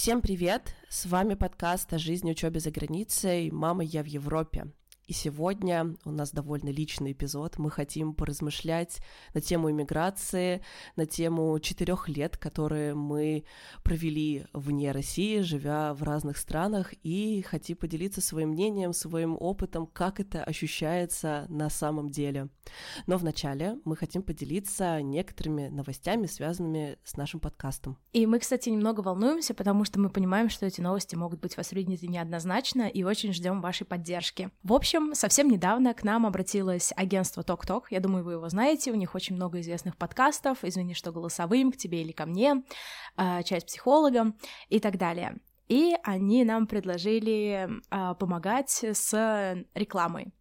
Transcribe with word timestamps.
Всем 0.00 0.22
привет! 0.22 0.74
С 0.88 1.04
вами 1.04 1.34
подкаст 1.34 1.92
о 1.92 1.98
жизни 1.98 2.30
учебе 2.30 2.58
за 2.58 2.70
границей 2.70 3.50
«Мама, 3.50 3.84
я 3.84 4.02
в 4.02 4.06
Европе». 4.06 4.72
И 5.10 5.12
сегодня 5.12 5.96
у 6.04 6.12
нас 6.12 6.30
довольно 6.30 6.68
личный 6.68 7.10
эпизод. 7.10 7.58
Мы 7.58 7.68
хотим 7.68 8.14
поразмышлять 8.14 9.00
на 9.34 9.40
тему 9.40 9.68
иммиграции, 9.68 10.62
на 10.94 11.04
тему 11.04 11.58
четырех 11.58 12.08
лет, 12.08 12.36
которые 12.36 12.94
мы 12.94 13.42
провели 13.82 14.46
вне 14.52 14.92
России, 14.92 15.40
живя 15.40 15.94
в 15.94 16.04
разных 16.04 16.36
странах, 16.36 16.94
и 17.02 17.42
хотим 17.42 17.76
поделиться 17.78 18.20
своим 18.20 18.50
мнением, 18.50 18.92
своим 18.92 19.36
опытом, 19.40 19.88
как 19.88 20.20
это 20.20 20.44
ощущается 20.44 21.44
на 21.48 21.70
самом 21.70 22.10
деле. 22.10 22.48
Но 23.08 23.18
вначале 23.18 23.80
мы 23.84 23.96
хотим 23.96 24.22
поделиться 24.22 25.02
некоторыми 25.02 25.66
новостями, 25.66 26.26
связанными 26.26 26.98
с 27.02 27.16
нашим 27.16 27.40
подкастом. 27.40 27.98
И 28.12 28.26
мы, 28.26 28.38
кстати, 28.38 28.68
немного 28.68 29.00
волнуемся, 29.00 29.54
потому 29.54 29.84
что 29.84 29.98
мы 29.98 30.08
понимаем, 30.08 30.48
что 30.48 30.66
эти 30.66 30.80
новости 30.80 31.16
могут 31.16 31.40
быть 31.40 31.56
восприняты 31.56 32.06
неоднозначно, 32.06 32.86
и 32.86 33.02
очень 33.02 33.32
ждем 33.32 33.60
вашей 33.60 33.88
поддержки. 33.88 34.52
В 34.62 34.72
общем, 34.72 34.99
общем, 35.00 35.14
совсем 35.14 35.48
недавно 35.48 35.94
к 35.94 36.04
нам 36.04 36.26
обратилось 36.26 36.92
агентство 36.96 37.42
Ток-Ток. 37.42 37.90
Я 37.90 38.00
думаю, 38.00 38.24
вы 38.24 38.32
его 38.32 38.48
знаете. 38.48 38.92
У 38.92 38.94
них 38.94 39.14
очень 39.14 39.36
много 39.36 39.60
известных 39.60 39.96
подкастов. 39.96 40.58
Извини, 40.62 40.94
что 40.94 41.12
голосовым, 41.12 41.72
к 41.72 41.76
тебе 41.76 42.02
или 42.02 42.12
ко 42.12 42.26
мне, 42.26 42.62
а, 43.16 43.42
часть 43.42 43.66
психологом 43.66 44.36
и 44.68 44.80
так 44.80 44.98
далее. 44.98 45.38
И 45.68 45.94
они 46.02 46.44
нам 46.44 46.66
предложили 46.66 47.70
а, 47.90 48.14
помогать 48.14 48.84
с 48.84 49.64
рекламой. 49.74 50.32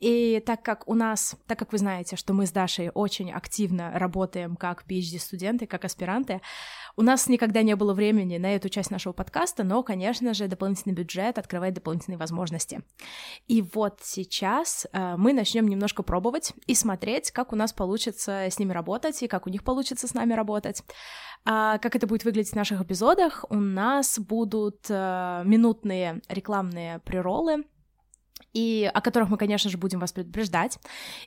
И 0.00 0.42
так 0.44 0.62
как 0.62 0.88
у 0.88 0.94
нас, 0.94 1.36
так 1.46 1.58
как 1.58 1.72
вы 1.72 1.78
знаете, 1.78 2.16
что 2.16 2.34
мы 2.34 2.46
с 2.46 2.52
Дашей 2.52 2.90
очень 2.90 3.32
активно 3.32 3.98
работаем 3.98 4.56
как 4.56 4.84
PhD-студенты, 4.86 5.66
как 5.66 5.84
аспиранты, 5.84 6.40
у 6.96 7.02
нас 7.02 7.28
никогда 7.28 7.62
не 7.62 7.76
было 7.76 7.92
времени 7.92 8.38
на 8.38 8.54
эту 8.54 8.68
часть 8.68 8.90
нашего 8.90 9.12
подкаста, 9.12 9.64
но, 9.64 9.82
конечно 9.82 10.32
же, 10.32 10.48
дополнительный 10.48 10.94
бюджет 10.94 11.38
открывает 11.38 11.74
дополнительные 11.74 12.18
возможности. 12.18 12.82
И 13.48 13.62
вот 13.62 14.00
сейчас 14.02 14.86
э, 14.92 15.16
мы 15.16 15.34
начнем 15.34 15.68
немножко 15.68 16.02
пробовать 16.02 16.54
и 16.66 16.74
смотреть, 16.74 17.30
как 17.32 17.52
у 17.52 17.56
нас 17.56 17.72
получится 17.72 18.46
с 18.46 18.58
ними 18.58 18.72
работать 18.72 19.22
и 19.22 19.28
как 19.28 19.46
у 19.46 19.50
них 19.50 19.62
получится 19.62 20.08
с 20.08 20.14
нами 20.14 20.32
работать. 20.32 20.82
А 21.44 21.78
как 21.78 21.94
это 21.94 22.06
будет 22.06 22.24
выглядеть 22.24 22.52
в 22.52 22.56
наших 22.56 22.80
эпизодах? 22.80 23.44
У 23.50 23.56
нас 23.56 24.18
будут 24.18 24.86
э, 24.88 25.42
минутные 25.44 26.20
рекламные 26.28 26.98
приролы, 27.00 27.64
и 28.56 28.90
о 28.94 29.02
которых 29.02 29.28
мы, 29.28 29.36
конечно 29.36 29.68
же, 29.68 29.76
будем 29.76 30.00
вас 30.00 30.12
предупреждать. 30.12 30.78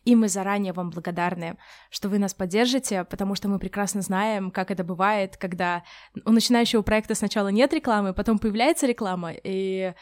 И 0.03 0.15
мы 0.15 0.27
заранее 0.27 0.73
вам 0.73 0.89
благодарны, 0.89 1.57
что 1.91 2.09
вы 2.09 2.17
нас 2.17 2.33
поддержите, 2.33 3.03
потому 3.03 3.35
что 3.35 3.47
мы 3.47 3.59
прекрасно 3.59 4.01
знаем, 4.01 4.49
как 4.49 4.71
это 4.71 4.83
бывает, 4.83 5.37
когда 5.37 5.83
у 6.25 6.31
начинающего 6.31 6.81
проекта 6.81 7.13
сначала 7.13 7.49
нет 7.49 7.71
рекламы, 7.71 8.13
потом 8.13 8.39
появляется 8.39 8.87
реклама, 8.87 9.31
и 9.31 9.93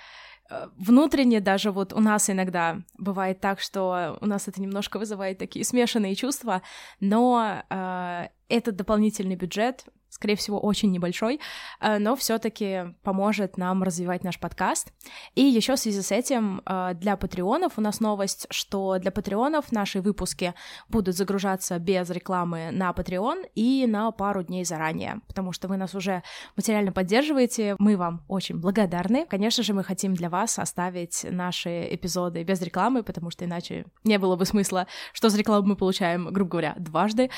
э, 0.50 0.68
внутренне 0.78 1.42
даже 1.42 1.72
вот 1.72 1.92
у 1.92 2.00
нас 2.00 2.30
иногда 2.30 2.78
бывает 2.98 3.42
так, 3.42 3.60
что 3.60 4.18
у 4.22 4.26
нас 4.26 4.48
это 4.48 4.62
немножко 4.62 4.98
вызывает 4.98 5.38
такие 5.38 5.66
смешанные 5.66 6.16
чувства, 6.16 6.62
но 7.02 7.62
э, 7.70 8.28
этот 8.48 8.78
дополнительный 8.78 9.36
бюджет 9.36 9.84
скорее 10.18 10.36
всего, 10.36 10.60
очень 10.60 10.92
небольшой, 10.92 11.40
э, 11.80 12.00
но 12.00 12.16
все-таки 12.16 12.96
поможет 13.04 13.58
нам 13.58 13.84
развивать 13.84 14.24
наш 14.24 14.40
подкаст. 14.40 14.92
И 15.36 15.42
еще 15.42 15.76
в 15.76 15.80
связи 15.80 16.02
с 16.02 16.12
этим 16.12 16.62
э, 16.66 16.94
для 16.96 17.16
патреонов 17.18 17.74
у 17.78 17.82
нас 17.82 18.00
новость, 18.00 18.48
что 18.50 18.98
для 18.98 19.12
патреонов 19.12 19.72
наши 19.72 20.02
выпуски 20.02 20.56
будут 20.90 21.16
загружаться 21.16 21.78
без 21.78 22.10
рекламы 22.10 22.72
на 22.72 22.90
Patreon 22.92 23.48
и 23.54 23.86
на 23.88 24.12
пару 24.12 24.42
дней 24.42 24.66
заранее, 24.66 25.22
потому 25.28 25.52
что 25.52 25.68
вы 25.68 25.78
нас 25.78 25.94
уже 25.94 26.24
материально 26.56 26.92
поддерживаете, 26.92 27.76
мы 27.78 27.96
вам 27.96 28.24
очень 28.28 28.58
благодарны. 28.58 29.28
Конечно 29.28 29.64
же, 29.64 29.74
мы 29.74 29.84
хотим 29.84 30.16
для 30.16 30.30
вас 30.30 30.58
оставить 30.58 31.28
наши 31.30 31.94
эпизоды 31.94 32.44
без 32.44 32.62
рекламы, 32.62 33.04
потому 33.04 33.30
что 33.30 33.46
иначе 33.46 33.86
не 34.04 34.18
было 34.18 34.36
бы 34.36 34.46
смысла, 34.46 34.88
что 35.14 35.30
за 35.30 35.38
рекламу 35.38 35.68
мы 35.68 35.76
получаем, 35.76 36.34
грубо 36.34 36.50
говоря, 36.50 36.74
дважды. 36.78 37.30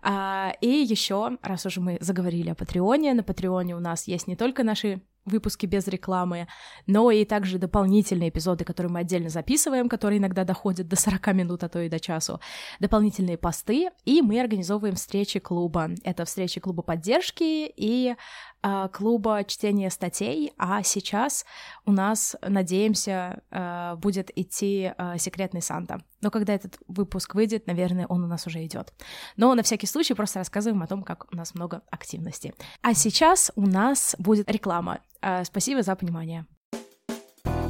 А, 0.00 0.54
и 0.62 0.68
еще, 0.68 1.36
раз 1.42 1.66
уже 1.66 1.80
мы 1.80 1.98
заговорили 2.00 2.21
о 2.28 2.54
Патреоне. 2.54 3.14
На 3.14 3.22
Патреоне 3.22 3.76
у 3.76 3.80
нас 3.80 4.06
есть 4.06 4.26
не 4.26 4.36
только 4.36 4.64
наши 4.64 5.02
выпуски 5.24 5.66
без 5.66 5.86
рекламы, 5.86 6.48
но 6.86 7.10
и 7.10 7.24
также 7.24 7.58
дополнительные 7.58 8.30
эпизоды, 8.30 8.64
которые 8.64 8.92
мы 8.92 9.00
отдельно 9.00 9.28
записываем, 9.28 9.88
которые 9.88 10.18
иногда 10.18 10.44
доходят 10.44 10.88
до 10.88 10.96
40 10.96 11.26
минут, 11.34 11.62
а 11.62 11.68
то 11.68 11.80
и 11.80 11.88
до 11.88 12.00
часу, 12.00 12.40
дополнительные 12.80 13.38
посты, 13.38 13.90
и 14.04 14.22
мы 14.22 14.40
организовываем 14.40 14.96
встречи 14.96 15.38
клуба. 15.38 15.90
Это 16.02 16.24
встречи 16.24 16.60
клуба 16.60 16.82
поддержки 16.82 17.72
и 17.76 18.16
а, 18.62 18.88
клуба 18.88 19.44
чтения 19.44 19.90
статей, 19.90 20.52
а 20.58 20.82
сейчас 20.82 21.44
у 21.86 21.92
нас, 21.92 22.36
надеемся, 22.42 23.42
а, 23.50 23.96
будет 23.96 24.30
идти 24.36 24.92
а, 24.96 25.18
секретный 25.18 25.62
Санта. 25.62 26.00
Но 26.22 26.30
когда 26.30 26.54
этот 26.54 26.78
выпуск 26.88 27.34
выйдет, 27.34 27.66
наверное, 27.66 28.06
он 28.06 28.24
у 28.24 28.26
нас 28.26 28.46
уже 28.46 28.64
идет. 28.64 28.94
Но 29.36 29.54
на 29.54 29.62
всякий 29.62 29.86
случай 29.86 30.14
просто 30.14 30.38
рассказываем 30.38 30.82
о 30.82 30.86
том, 30.86 31.02
как 31.02 31.26
у 31.32 31.36
нас 31.36 31.54
много 31.54 31.82
активности. 31.90 32.54
А 32.80 32.94
сейчас 32.94 33.52
у 33.56 33.66
нас 33.66 34.16
будет 34.18 34.50
реклама. 34.50 35.00
Спасибо 35.44 35.82
за 35.82 35.94
понимание. 35.96 36.46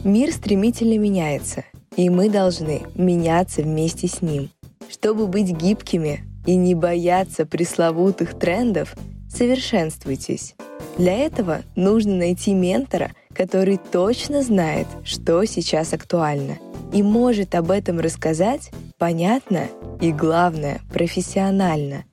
Мир 0.05 0.33
стремительно 0.33 0.99
меняется, 0.99 1.65
и 1.97 2.11
мы 2.11 2.29
должны 2.29 2.83
меняться 2.95 3.63
вместе 3.63 4.07
с 4.07 4.21
ним. 4.21 4.51
Чтобы 4.91 5.27
быть 5.27 5.51
гибкими 5.51 6.25
и 6.45 6.57
не 6.57 6.75
бояться 6.75 7.47
пресловутых 7.47 8.39
трендов, 8.39 8.95
совершенствуйтесь. 9.31 10.57
Для 10.99 11.17
этого 11.17 11.63
нужно 11.77 12.17
найти 12.17 12.53
ментора, 12.53 13.13
который 13.33 13.79
точно 13.79 14.43
знает, 14.43 14.87
что 15.05 15.43
сейчас 15.47 15.95
актуально, 15.95 16.59
и 16.93 17.03
может 17.03 17.55
об 17.55 17.71
этом 17.71 17.99
рассказать 18.01 18.71
понятно 18.99 19.69
и, 20.01 20.13
главное, 20.13 20.81
профессионально. 20.93 22.05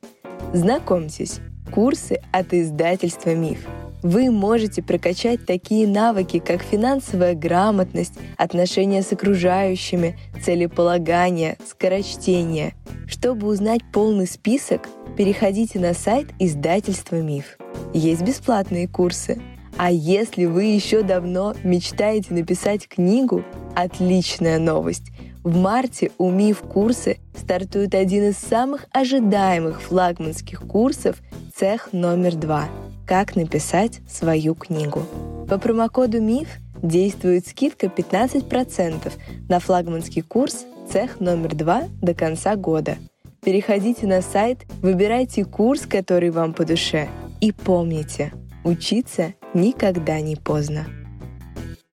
Знакомьтесь, 0.54 1.40
курсы 1.72 2.20
от 2.32 2.54
издательства 2.54 3.36
«Миф». 3.36 3.68
Вы 4.02 4.32
можете 4.32 4.82
прокачать 4.82 5.46
такие 5.46 5.86
навыки, 5.86 6.40
как 6.40 6.62
финансовая 6.62 7.36
грамотность, 7.36 8.14
отношения 8.38 9.04
с 9.04 9.12
окружающими, 9.12 10.18
целеполагание, 10.42 11.58
скорочтение. 11.68 12.76
Чтобы 13.08 13.48
узнать 13.48 13.82
полный 13.92 14.26
список, 14.26 14.88
переходите 15.18 15.80
на 15.80 15.94
сайт 15.94 16.30
издательства 16.40 17.18
«Миф». 17.18 17.58
Есть 17.94 18.22
бесплатные 18.22 18.88
курсы. 18.88 19.42
А 19.82 19.92
если 19.92 20.44
вы 20.44 20.66
еще 20.66 21.04
давно 21.04 21.56
мечтаете 21.64 22.34
написать 22.34 22.86
книгу, 22.86 23.46
отличная 23.78 24.60
новость. 24.60 25.06
В 25.42 25.56
марте 25.56 26.12
у 26.18 26.30
МИФ 26.30 26.60
курсы 26.60 27.18
стартует 27.34 27.96
один 27.96 28.26
из 28.26 28.38
самых 28.38 28.88
ожидаемых 28.92 29.82
флагманских 29.82 30.68
курсов 30.68 31.22
«Цех 31.56 31.94
номер 31.94 32.36
два. 32.36 32.68
Как 33.08 33.38
написать 33.38 34.02
свою 34.06 34.54
книгу». 34.54 35.04
По 35.48 35.58
промокоду 35.58 36.22
МИФ 36.22 36.50
действует 36.84 37.48
скидка 37.48 37.88
15% 37.88 39.14
на 39.48 39.60
флагманский 39.62 40.24
курс 40.24 40.66
«Цех 40.92 41.22
номер 41.22 41.56
два» 41.56 41.84
до 42.02 42.14
конца 42.14 42.58
года. 42.58 42.98
Переходите 43.42 44.08
на 44.08 44.22
сайт, 44.22 44.66
выбирайте 44.82 45.46
курс, 45.46 45.86
который 45.86 46.32
вам 46.32 46.54
по 46.54 46.66
душе– 46.66 47.08
и 47.40 47.54
помните, 47.54 48.34
учиться 48.66 49.34
никогда 49.54 50.22
не 50.22 50.36
поздно. 50.36 50.86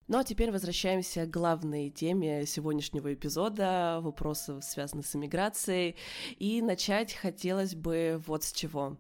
Ну 0.09 0.19
а 0.19 0.25
теперь 0.25 0.53
возвращаемся 0.53 1.27
к 1.27 1.31
главной 1.31 1.91
теме 1.91 2.47
сегодняшнего 2.47 3.13
эпизода, 3.13 3.99
вопросов, 4.01 4.63
связанных 4.63 5.05
с 5.05 5.17
иммиграцией. 5.17 5.97
И 6.39 6.63
начать 6.63 7.13
хотелось 7.13 7.75
бы 7.75 8.23
вот 8.25 8.45
с 8.45 8.53
чего. 8.53 8.99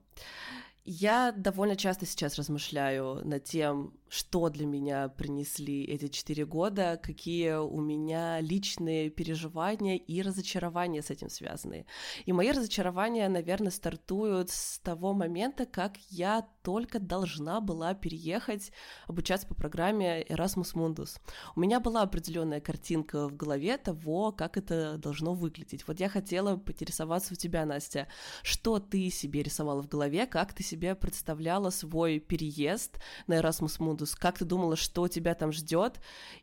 Я 0.88 1.32
довольно 1.32 1.74
часто 1.74 2.06
сейчас 2.06 2.38
размышляю 2.38 3.20
над 3.26 3.42
тем, 3.42 3.92
что 4.08 4.48
для 4.50 4.66
меня 4.66 5.08
принесли 5.08 5.82
эти 5.82 6.06
четыре 6.06 6.46
года, 6.46 6.96
какие 7.02 7.54
у 7.54 7.80
меня 7.80 8.40
личные 8.40 9.10
переживания 9.10 9.96
и 9.96 10.22
разочарования 10.22 11.02
с 11.02 11.10
этим 11.10 11.28
связаны. 11.28 11.86
И 12.24 12.32
мои 12.32 12.52
разочарования, 12.52 13.28
наверное, 13.28 13.72
стартуют 13.72 14.50
с 14.50 14.78
того 14.78 15.12
момента, 15.12 15.66
как 15.66 15.96
я 16.08 16.46
только 16.62 17.00
должна 17.00 17.60
была 17.60 17.94
переехать 17.94 18.70
обучаться 19.08 19.46
по 19.48 19.54
программе 19.54 20.22
Erasmus 20.22 20.74
Mundus. 20.74 21.18
У 21.56 21.60
меня 21.60 21.80
была 21.80 22.02
определенная 22.02 22.60
картинка 22.60 23.28
в 23.28 23.36
голове 23.36 23.76
того, 23.76 24.30
как 24.30 24.56
это 24.56 24.98
должно 24.98 25.34
выглядеть. 25.34 25.86
Вот 25.88 25.98
я 25.98 26.08
хотела 26.08 26.56
поинтересоваться 26.56 27.34
у 27.34 27.36
тебя, 27.36 27.66
Настя, 27.66 28.06
что 28.42 28.78
ты 28.78 29.10
себе 29.10 29.42
рисовала 29.42 29.82
в 29.82 29.88
голове, 29.88 30.26
как 30.26 30.52
ты 30.52 30.62
себе 30.62 30.75
представляла 30.94 31.70
свой 31.70 32.18
переезд 32.18 32.98
на 33.26 33.40
Erasmus 33.40 33.78
Mundus 33.78 34.14
как 34.18 34.38
ты 34.38 34.44
думала, 34.44 34.76
что 34.76 35.08
тебя 35.08 35.34
там 35.34 35.52
ждет, 35.52 36.00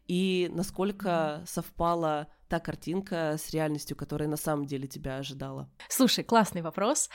и 0.07 0.49
насколько 0.53 1.43
совпала 1.45 2.27
та 2.47 2.59
картинка 2.59 3.35
с 3.37 3.51
реальностью, 3.51 3.97
которая 3.97 4.29
на 4.29 4.37
самом 4.37 4.65
деле 4.65 4.87
тебя 4.87 5.17
ожидала? 5.17 5.69
Слушай, 5.89 6.23
классный 6.23 6.61
вопрос. 6.61 7.09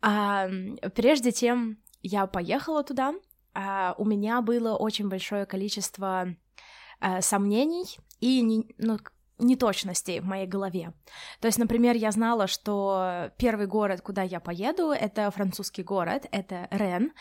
А, 0.00 0.48
прежде 0.94 1.32
чем 1.32 1.78
я 2.02 2.26
поехала 2.26 2.82
туда, 2.84 3.14
э, 3.54 3.94
у 3.96 4.04
меня 4.04 4.42
было 4.42 4.76
очень 4.76 5.08
большое 5.08 5.46
количество 5.46 6.34
э, 7.00 7.20
сомнений 7.22 7.98
и 8.20 8.42
не, 8.42 8.74
ну, 8.78 8.98
неточностей 9.42 10.20
в 10.20 10.24
моей 10.24 10.46
голове. 10.46 10.92
То 11.40 11.46
есть, 11.46 11.58
например, 11.58 11.96
я 11.96 12.10
знала, 12.10 12.46
что 12.46 13.30
первый 13.36 13.66
город, 13.66 14.00
куда 14.00 14.22
я 14.22 14.40
поеду, 14.40 14.90
это 14.90 15.30
французский 15.30 15.82
город, 15.82 16.26
это 16.30 16.68
Рен, 16.70 17.12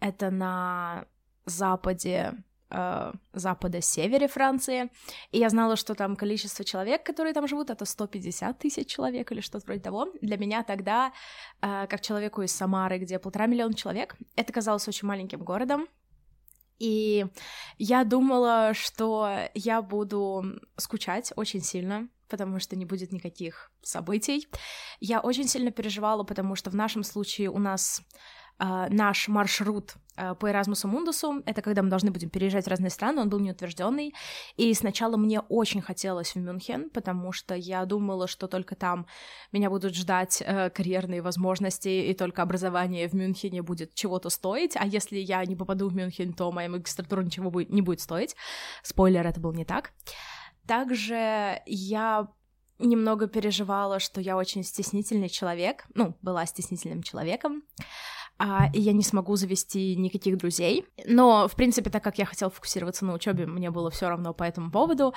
это 0.00 0.30
на 0.30 1.04
западе 1.46 2.34
э, 2.70 3.12
запада-севере 3.32 4.28
Франции, 4.28 4.90
и 5.32 5.38
я 5.38 5.48
знала, 5.48 5.76
что 5.76 5.94
там 5.94 6.16
количество 6.16 6.64
человек, 6.64 7.04
которые 7.04 7.32
там 7.32 7.48
живут, 7.48 7.70
это 7.70 7.84
150 7.84 8.58
тысяч 8.58 8.86
человек 8.88 9.32
или 9.32 9.40
что-то 9.40 9.66
вроде 9.66 9.80
того. 9.80 10.08
Для 10.20 10.36
меня 10.36 10.62
тогда, 10.62 11.12
э, 11.62 11.86
как 11.88 12.00
человеку 12.00 12.42
из 12.42 12.54
Самары, 12.54 12.98
где 12.98 13.18
полтора 13.18 13.46
миллиона 13.46 13.74
человек, 13.74 14.16
это 14.36 14.52
казалось 14.52 14.88
очень 14.88 15.08
маленьким 15.08 15.42
городом, 15.42 15.88
и 16.78 17.26
я 17.78 18.04
думала, 18.04 18.72
что 18.74 19.48
я 19.54 19.82
буду 19.82 20.44
скучать 20.76 21.32
очень 21.36 21.62
сильно, 21.62 22.08
потому 22.28 22.60
что 22.60 22.76
не 22.76 22.84
будет 22.84 23.12
никаких 23.12 23.70
событий. 23.82 24.48
Я 25.00 25.20
очень 25.20 25.48
сильно 25.48 25.70
переживала, 25.70 26.22
потому 26.24 26.54
что 26.54 26.70
в 26.70 26.74
нашем 26.74 27.02
случае 27.02 27.50
у 27.50 27.58
нас 27.58 28.02
наш 28.58 29.28
маршрут 29.28 29.94
uh, 30.16 30.34
по 30.34 30.50
Erasmus 30.50 30.84
Mundus, 30.84 31.42
это 31.46 31.62
когда 31.62 31.82
мы 31.82 31.90
должны 31.90 32.10
будем 32.10 32.28
переезжать 32.28 32.64
в 32.64 32.68
разные 32.68 32.90
страны, 32.90 33.20
он 33.20 33.28
был 33.28 33.38
неутвержденный, 33.38 34.14
и 34.56 34.74
сначала 34.74 35.16
мне 35.16 35.40
очень 35.40 35.80
хотелось 35.80 36.34
в 36.34 36.36
Мюнхен, 36.36 36.90
потому 36.90 37.32
что 37.32 37.54
я 37.54 37.84
думала, 37.84 38.26
что 38.26 38.48
только 38.48 38.74
там 38.74 39.06
меня 39.52 39.70
будут 39.70 39.94
ждать 39.94 40.42
uh, 40.42 40.70
карьерные 40.70 41.22
возможности, 41.22 41.88
и 41.88 42.14
только 42.14 42.42
образование 42.42 43.08
в 43.08 43.12
Мюнхене 43.14 43.62
будет 43.62 43.94
чего-то 43.94 44.28
стоить, 44.28 44.76
а 44.76 44.86
если 44.86 45.18
я 45.18 45.44
не 45.44 45.54
попаду 45.54 45.88
в 45.88 45.94
Мюнхен, 45.94 46.32
то 46.32 46.50
моя 46.50 46.68
магистратура 46.68 47.22
ничего 47.22 47.50
будет, 47.50 47.70
не 47.70 47.82
будет 47.82 48.00
стоить. 48.00 48.34
Спойлер, 48.82 49.26
это 49.26 49.40
был 49.40 49.52
не 49.52 49.64
так. 49.64 49.92
Также 50.66 51.62
я 51.64 52.28
немного 52.78 53.26
переживала, 53.26 53.98
что 53.98 54.20
я 54.20 54.36
очень 54.36 54.62
стеснительный 54.62 55.28
человек, 55.28 55.86
ну, 55.94 56.16
была 56.22 56.46
стеснительным 56.46 57.02
человеком, 57.02 57.62
а, 58.38 58.68
и 58.72 58.80
я 58.80 58.92
не 58.92 59.02
смогу 59.02 59.36
завести 59.36 59.96
никаких 59.96 60.38
друзей. 60.38 60.86
Но, 61.06 61.48
в 61.48 61.56
принципе, 61.56 61.90
так 61.90 62.04
как 62.04 62.18
я 62.18 62.24
хотела 62.24 62.50
фокусироваться 62.50 63.04
на 63.04 63.14
учебе, 63.14 63.46
мне 63.46 63.70
было 63.70 63.90
все 63.90 64.08
равно 64.08 64.32
по 64.32 64.44
этому 64.44 64.70
поводу. 64.70 65.12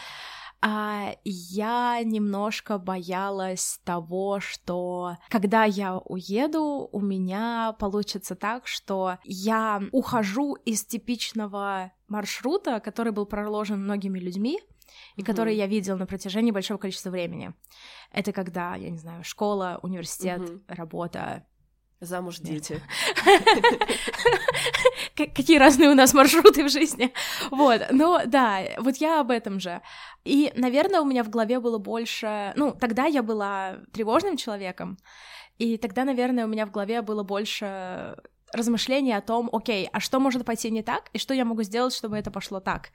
А 0.63 1.15
я 1.23 2.01
немножко 2.03 2.77
боялась 2.77 3.79
того, 3.83 4.39
что 4.39 5.17
когда 5.29 5.63
я 5.63 5.97
уеду, 5.97 6.87
у 6.91 7.01
меня 7.01 7.75
получится 7.79 8.35
так, 8.35 8.67
что 8.67 9.17
я 9.23 9.81
ухожу 9.91 10.53
из 10.53 10.85
типичного 10.85 11.91
маршрута, 12.07 12.79
который 12.79 13.11
был 13.11 13.25
проложен 13.25 13.83
многими 13.83 14.19
людьми, 14.19 14.59
и 15.15 15.21
mm-hmm. 15.21 15.25
который 15.25 15.55
я 15.55 15.65
видел 15.67 15.97
на 15.97 16.05
протяжении 16.05 16.51
большого 16.51 16.77
количества 16.77 17.09
времени. 17.09 17.53
Это 18.11 18.31
когда, 18.31 18.75
я 18.75 18.89
не 18.89 18.97
знаю, 18.97 19.23
школа, 19.23 19.79
университет, 19.81 20.41
mm-hmm. 20.41 20.75
работа, 20.75 21.45
Замуж 22.01 22.39
дети. 22.39 22.81
Какие 25.15 25.59
разные 25.59 25.91
у 25.91 25.93
нас 25.93 26.15
маршруты 26.15 26.63
в 26.63 26.69
жизни. 26.69 27.13
Вот, 27.51 27.81
но 27.91 28.23
да, 28.25 28.61
вот 28.79 28.97
я 28.97 29.21
об 29.21 29.29
этом 29.29 29.59
же. 29.59 29.81
И, 30.25 30.51
наверное, 30.55 31.01
у 31.01 31.05
меня 31.05 31.23
в 31.23 31.29
голове 31.29 31.59
было 31.59 31.77
больше... 31.77 32.53
Ну, 32.55 32.71
тогда 32.71 33.05
я 33.05 33.21
была 33.21 33.77
тревожным 33.93 34.35
человеком, 34.35 34.97
и 35.59 35.77
тогда, 35.77 36.03
наверное, 36.03 36.45
у 36.45 36.47
меня 36.47 36.65
в 36.65 36.71
голове 36.71 37.03
было 37.03 37.21
больше 37.21 38.17
размышления 38.53 39.17
о 39.17 39.21
том, 39.21 39.49
окей, 39.51 39.89
а 39.91 39.99
что 39.99 40.19
может 40.19 40.45
пойти 40.45 40.69
не 40.71 40.83
так, 40.83 41.09
и 41.13 41.17
что 41.17 41.33
я 41.33 41.45
могу 41.45 41.63
сделать, 41.63 41.93
чтобы 41.93 42.17
это 42.17 42.31
пошло 42.31 42.59
так. 42.59 42.89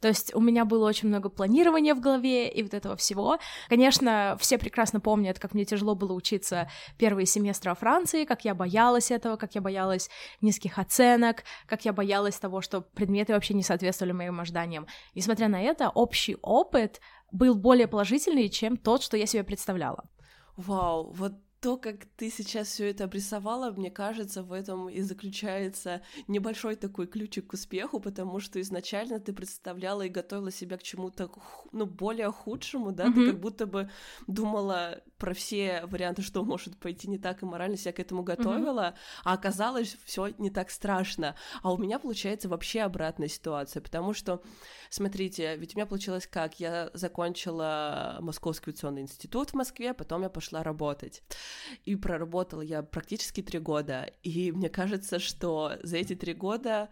То 0.00 0.08
есть 0.08 0.34
у 0.34 0.40
меня 0.40 0.64
было 0.64 0.88
очень 0.88 1.08
много 1.08 1.28
планирования 1.28 1.94
в 1.94 2.00
голове 2.00 2.48
и 2.48 2.62
вот 2.62 2.74
этого 2.74 2.96
всего. 2.96 3.38
Конечно, 3.68 4.36
все 4.40 4.58
прекрасно 4.58 5.00
помнят, 5.00 5.38
как 5.38 5.54
мне 5.54 5.64
тяжело 5.64 5.94
было 5.94 6.12
учиться 6.12 6.70
первые 6.98 7.26
семестры 7.26 7.70
во 7.70 7.74
Франции, 7.74 8.24
как 8.24 8.44
я 8.44 8.54
боялась 8.54 9.10
этого, 9.10 9.36
как 9.36 9.54
я 9.54 9.60
боялась 9.60 10.10
низких 10.40 10.78
оценок, 10.78 11.44
как 11.66 11.84
я 11.84 11.92
боялась 11.92 12.38
того, 12.38 12.60
что 12.60 12.80
предметы 12.80 13.32
вообще 13.32 13.54
не 13.54 13.62
соответствовали 13.62 14.12
моим 14.12 14.40
ожиданиям. 14.40 14.86
Несмотря 15.14 15.48
на 15.48 15.62
это, 15.62 15.88
общий 15.88 16.36
опыт 16.42 17.00
был 17.30 17.54
более 17.54 17.86
положительный, 17.86 18.48
чем 18.48 18.76
тот, 18.76 19.02
что 19.02 19.16
я 19.16 19.26
себе 19.26 19.44
представляла. 19.44 20.04
Вау, 20.56 21.12
вот 21.12 21.34
то, 21.60 21.76
как 21.76 22.06
ты 22.16 22.30
сейчас 22.30 22.68
все 22.68 22.90
это 22.90 23.04
обрисовала, 23.04 23.70
мне 23.70 23.90
кажется, 23.90 24.42
в 24.42 24.52
этом 24.52 24.88
и 24.88 25.00
заключается 25.00 26.02
небольшой 26.28 26.76
такой 26.76 27.06
ключик 27.06 27.48
к 27.48 27.52
успеху, 27.54 28.00
потому 28.00 28.40
что 28.40 28.60
изначально 28.60 29.18
ты 29.20 29.32
представляла 29.32 30.02
и 30.02 30.08
готовила 30.08 30.50
себя 30.50 30.76
к 30.76 30.82
чему-то, 30.82 31.30
ну, 31.72 31.86
более 31.86 32.30
худшему, 32.30 32.92
да, 32.92 33.06
mm-hmm. 33.06 33.14
ты 33.14 33.26
как 33.32 33.40
будто 33.40 33.66
бы 33.66 33.90
думала 34.26 35.02
про 35.18 35.34
все 35.34 35.84
варианты, 35.86 36.22
что 36.22 36.44
может 36.44 36.76
пойти 36.76 37.08
не 37.08 37.18
так, 37.18 37.42
и 37.42 37.46
морально 37.46 37.76
себя 37.76 37.92
к 37.92 38.00
этому 38.00 38.22
готовила, 38.22 38.94
mm-hmm. 38.94 39.22
а 39.24 39.32
оказалось 39.32 39.96
все 40.04 40.28
не 40.38 40.50
так 40.50 40.70
страшно. 40.70 41.34
А 41.62 41.72
у 41.72 41.76
меня 41.76 41.98
получается 41.98 42.48
вообще 42.48 42.82
обратная 42.82 43.28
ситуация, 43.28 43.82
потому 43.82 44.14
что, 44.14 44.42
смотрите, 44.90 45.56
ведь 45.56 45.74
у 45.74 45.78
меня 45.78 45.86
получилось 45.86 46.26
как? 46.26 46.60
Я 46.60 46.90
закончила 46.94 48.18
Московский 48.20 48.70
авиационный 48.70 49.02
институт 49.02 49.50
в 49.50 49.54
Москве, 49.54 49.92
потом 49.92 50.22
я 50.22 50.28
пошла 50.28 50.62
работать. 50.62 51.22
И 51.84 51.96
проработала 51.96 52.62
я 52.62 52.82
практически 52.82 53.42
три 53.42 53.58
года. 53.58 54.10
И 54.22 54.52
мне 54.52 54.68
кажется, 54.68 55.18
что 55.18 55.72
за 55.82 55.96
эти 55.96 56.14
три 56.14 56.34
года 56.34 56.88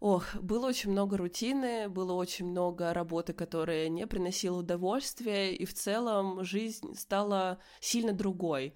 Ох, 0.00 0.34
было 0.34 0.66
очень 0.66 0.90
много 0.90 1.16
рутины, 1.16 1.88
было 1.88 2.12
очень 2.12 2.44
много 2.46 2.92
работы, 2.92 3.32
которая 3.32 3.88
не 3.88 4.06
приносила 4.06 4.58
удовольствия, 4.58 5.54
и 5.54 5.64
в 5.64 5.72
целом 5.72 6.44
жизнь 6.44 6.94
стала 6.94 7.58
сильно 7.80 8.12
другой 8.12 8.74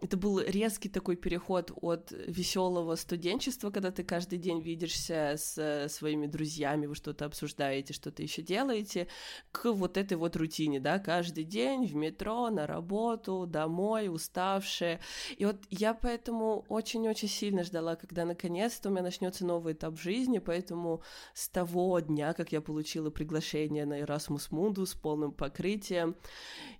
это 0.00 0.16
был 0.16 0.40
резкий 0.40 0.88
такой 0.88 1.16
переход 1.16 1.72
от 1.82 2.12
веселого 2.12 2.94
студенчества, 2.94 3.70
когда 3.70 3.90
ты 3.90 4.04
каждый 4.04 4.38
день 4.38 4.60
видишься 4.60 5.34
с 5.36 5.88
своими 5.88 6.26
друзьями, 6.26 6.86
вы 6.86 6.94
что-то 6.94 7.24
обсуждаете, 7.24 7.92
что-то 7.92 8.22
еще 8.22 8.42
делаете, 8.42 9.08
к 9.50 9.72
вот 9.72 9.96
этой 9.96 10.16
вот 10.16 10.36
рутине, 10.36 10.78
да, 10.78 11.00
каждый 11.00 11.44
день 11.44 11.86
в 11.86 11.96
метро, 11.96 12.48
на 12.50 12.66
работу, 12.66 13.44
домой, 13.46 14.08
уставшие. 14.08 15.00
И 15.36 15.44
вот 15.44 15.56
я 15.70 15.94
поэтому 15.94 16.64
очень-очень 16.68 17.28
сильно 17.28 17.64
ждала, 17.64 17.96
когда 17.96 18.24
наконец-то 18.24 18.90
у 18.90 18.92
меня 18.92 19.02
начнется 19.02 19.44
новый 19.44 19.72
этап 19.72 19.98
жизни, 19.98 20.38
поэтому 20.38 21.02
с 21.34 21.48
того 21.48 21.98
дня, 21.98 22.34
как 22.34 22.52
я 22.52 22.60
получила 22.60 23.10
приглашение 23.10 23.84
на 23.84 24.00
Erasmus 24.00 24.50
Mundus 24.50 24.86
с 24.86 24.94
полным 24.94 25.32
покрытием, 25.32 26.14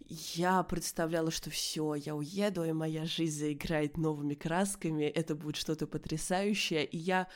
я 0.08 0.62
представляла, 0.62 1.30
что 1.30 1.50
все, 1.50 1.94
я 1.94 2.14
уеду, 2.16 2.64
и 2.64 2.72
моя 2.72 3.04
жизнь 3.04 3.38
заиграет 3.38 3.96
новыми 3.96 4.34
красками, 4.34 5.04
это 5.04 5.34
будет 5.34 5.56
что-то 5.56 5.86
потрясающее, 5.86 6.84
и 6.84 6.96
я 6.96 7.28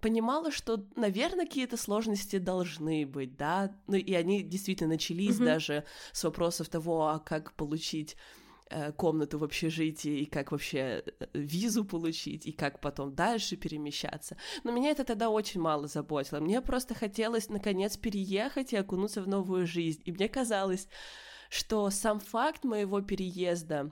понимала, 0.00 0.50
что, 0.50 0.84
наверное, 0.96 1.46
какие-то 1.46 1.76
сложности 1.76 2.38
должны 2.38 3.06
быть, 3.06 3.36
да, 3.36 3.74
ну 3.86 3.96
и 3.96 4.12
они 4.14 4.42
действительно 4.42 4.90
начались 4.90 5.36
mm-hmm. 5.36 5.44
даже 5.44 5.84
с 6.12 6.24
вопросов 6.24 6.68
того, 6.68 7.06
а 7.08 7.18
как 7.18 7.54
получить 7.54 8.16
э, 8.68 8.92
комнату 8.92 9.38
в 9.38 9.44
общежитии, 9.44 10.20
и 10.20 10.26
как 10.26 10.52
вообще 10.52 11.02
э, 11.06 11.26
визу 11.32 11.84
получить, 11.84 12.46
и 12.46 12.52
как 12.52 12.80
потом 12.80 13.14
дальше 13.14 13.56
перемещаться. 13.56 14.36
Но 14.64 14.72
меня 14.72 14.90
это 14.90 15.04
тогда 15.04 15.30
очень 15.30 15.60
мало 15.60 15.86
заботило. 15.86 16.40
Мне 16.40 16.60
просто 16.60 16.94
хотелось, 16.94 17.48
наконец, 17.48 17.96
переехать 17.96 18.72
и 18.72 18.76
окунуться 18.76 19.22
в 19.22 19.28
новую 19.28 19.66
жизнь. 19.66 20.02
И 20.04 20.12
мне 20.12 20.28
казалось, 20.28 20.88
что 21.50 21.90
сам 21.90 22.20
факт 22.20 22.64
моего 22.64 23.00
переезда 23.00 23.90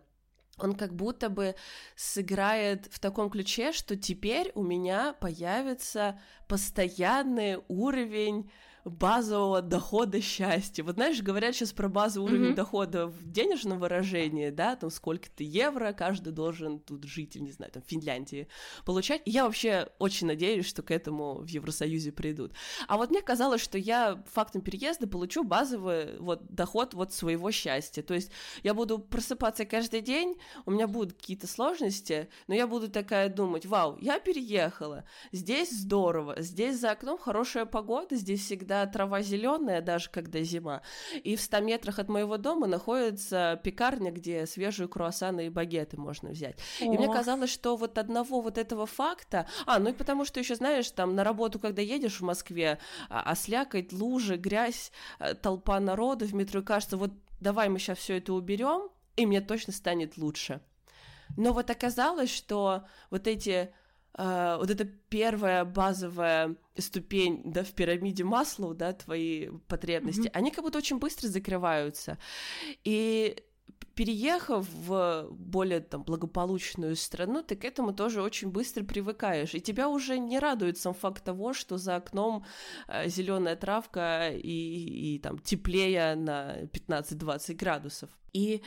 он 0.58 0.74
как 0.74 0.94
будто 0.94 1.28
бы 1.28 1.54
сыграет 1.96 2.86
в 2.90 3.00
таком 3.00 3.30
ключе, 3.30 3.72
что 3.72 3.96
теперь 3.96 4.52
у 4.54 4.62
меня 4.62 5.14
появится 5.14 6.20
постоянный 6.48 7.58
уровень 7.68 8.50
базового 8.84 9.62
дохода 9.62 10.20
счастья. 10.20 10.84
Вот 10.84 10.94
знаешь, 10.94 11.22
говорят 11.22 11.54
сейчас 11.54 11.72
про 11.72 11.88
базовый 11.88 12.30
уровень 12.30 12.50
mm-hmm. 12.50 12.54
дохода 12.54 13.06
в 13.06 13.30
денежном 13.30 13.78
выражении, 13.78 14.50
да, 14.50 14.76
там 14.76 14.90
сколько-то 14.90 15.42
евро 15.42 15.92
каждый 15.92 16.32
должен 16.32 16.80
тут 16.80 17.04
жить, 17.04 17.34
не 17.36 17.50
знаю, 17.50 17.72
там 17.72 17.82
в 17.82 17.88
Финляндии 17.88 18.48
получать. 18.84 19.22
И 19.24 19.30
я 19.30 19.44
вообще 19.44 19.88
очень 19.98 20.26
надеюсь, 20.26 20.66
что 20.66 20.82
к 20.82 20.90
этому 20.90 21.38
в 21.38 21.48
Евросоюзе 21.48 22.12
придут. 22.12 22.52
А 22.86 22.98
вот 22.98 23.10
мне 23.10 23.22
казалось, 23.22 23.62
что 23.62 23.78
я 23.78 24.22
фактом 24.30 24.60
переезда 24.60 25.06
получу 25.06 25.44
базовый 25.44 26.18
вот 26.18 26.46
доход 26.54 26.92
вот 26.92 27.12
своего 27.12 27.50
счастья. 27.50 28.02
То 28.02 28.14
есть 28.14 28.30
я 28.62 28.74
буду 28.74 28.98
просыпаться 28.98 29.64
каждый 29.64 30.02
день, 30.02 30.36
у 30.66 30.70
меня 30.70 30.86
будут 30.86 31.14
какие-то 31.14 31.46
сложности, 31.46 32.28
но 32.48 32.54
я 32.54 32.66
буду 32.66 32.90
такая 32.90 33.30
думать, 33.30 33.64
вау, 33.64 33.96
я 34.00 34.18
переехала, 34.20 35.04
здесь 35.32 35.70
здорово, 35.70 36.42
здесь 36.42 36.78
за 36.78 36.90
окном 36.90 37.16
хорошая 37.18 37.64
погода, 37.64 38.16
здесь 38.16 38.44
всегда 38.44 38.73
всегда 38.74 38.86
трава 38.86 39.22
зеленая, 39.22 39.80
даже 39.80 40.10
когда 40.10 40.42
зима. 40.42 40.82
И 41.22 41.36
в 41.36 41.40
100 41.40 41.60
метрах 41.60 41.98
от 41.98 42.08
моего 42.08 42.36
дома 42.36 42.66
находится 42.66 43.60
пекарня, 43.62 44.10
где 44.10 44.46
свежие 44.46 44.88
круассаны 44.88 45.46
и 45.46 45.50
багеты 45.50 45.96
можно 45.96 46.30
взять. 46.30 46.58
О. 46.80 46.84
И 46.84 46.88
мне 46.88 47.08
казалось, 47.08 47.50
что 47.50 47.76
вот 47.76 47.98
одного 47.98 48.40
вот 48.40 48.58
этого 48.58 48.86
факта... 48.86 49.46
А, 49.66 49.78
ну 49.78 49.90
и 49.90 49.92
потому 49.92 50.24
что 50.24 50.40
еще, 50.40 50.56
знаешь, 50.56 50.90
там 50.90 51.14
на 51.14 51.24
работу, 51.24 51.58
когда 51.58 51.82
едешь 51.82 52.20
в 52.20 52.24
Москве, 52.24 52.78
ослякать, 53.08 53.92
а 53.92 53.96
лужи, 53.96 54.36
грязь, 54.36 54.92
э, 55.20 55.34
толпа 55.34 55.80
народу 55.80 56.26
в 56.26 56.34
метро, 56.34 56.60
и 56.60 56.64
кажется, 56.64 56.96
вот 56.96 57.10
давай 57.40 57.68
мы 57.68 57.78
сейчас 57.78 57.98
все 57.98 58.18
это 58.18 58.32
уберем, 58.32 58.88
и 59.16 59.26
мне 59.26 59.40
точно 59.40 59.72
станет 59.72 60.16
лучше. 60.16 60.60
Но 61.36 61.52
вот 61.52 61.70
оказалось, 61.70 62.30
что 62.30 62.84
вот 63.10 63.26
эти 63.26 63.70
Uh, 64.16 64.58
вот 64.58 64.70
эта 64.70 64.84
первая 64.84 65.64
базовая 65.64 66.54
ступень, 66.78 67.42
да, 67.44 67.64
в 67.64 67.72
пирамиде 67.72 68.22
Маслоу, 68.22 68.72
да, 68.72 68.92
твои 68.92 69.48
потребности, 69.66 70.28
mm-hmm. 70.28 70.34
они 70.34 70.50
как 70.52 70.64
будто 70.64 70.78
очень 70.78 70.98
быстро 70.98 71.26
закрываются. 71.26 72.18
И 72.84 73.42
переехав 73.94 74.66
в 74.68 75.28
более 75.30 75.80
там 75.80 76.02
благополучную 76.02 76.96
страну, 76.96 77.42
ты 77.42 77.56
к 77.56 77.64
этому 77.64 77.92
тоже 77.92 78.22
очень 78.22 78.50
быстро 78.50 78.84
привыкаешь, 78.84 79.54
и 79.54 79.60
тебя 79.60 79.88
уже 79.88 80.18
не 80.18 80.38
радует 80.38 80.78
сам 80.78 80.94
факт 80.94 81.24
того, 81.24 81.52
что 81.52 81.78
за 81.78 81.96
окном 81.96 82.44
э, 82.88 83.08
зеленая 83.08 83.56
травка 83.56 84.30
и, 84.30 85.14
и 85.14 85.18
там 85.18 85.38
теплее 85.38 86.14
на 86.16 86.62
15-20 86.72 87.54
градусов. 87.54 88.10
И 88.32 88.62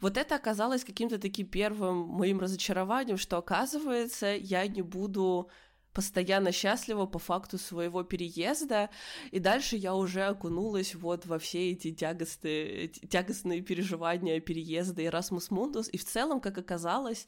вот 0.00 0.16
это 0.16 0.34
оказалось 0.34 0.82
каким-то 0.82 1.18
таким 1.18 1.46
первым 1.46 1.98
моим 1.98 2.40
разочарованием, 2.40 3.18
что 3.18 3.36
оказывается 3.36 4.34
я 4.34 4.66
не 4.66 4.82
буду 4.82 5.50
постоянно 5.92 6.52
счастлива 6.52 7.06
по 7.06 7.18
факту 7.18 7.58
своего 7.58 8.02
переезда, 8.02 8.90
и 9.30 9.38
дальше 9.38 9.76
я 9.76 9.94
уже 9.94 10.22
окунулась 10.22 10.94
вот 10.94 11.26
во 11.26 11.38
все 11.38 11.72
эти 11.72 11.92
тягостные, 11.92 12.88
тягостные 12.88 13.60
переживания 13.60 14.40
переезда 14.40 15.02
Erasmus 15.02 15.50
Mundus, 15.50 15.90
и 15.90 15.98
в 15.98 16.04
целом, 16.04 16.40
как 16.40 16.58
оказалось, 16.58 17.26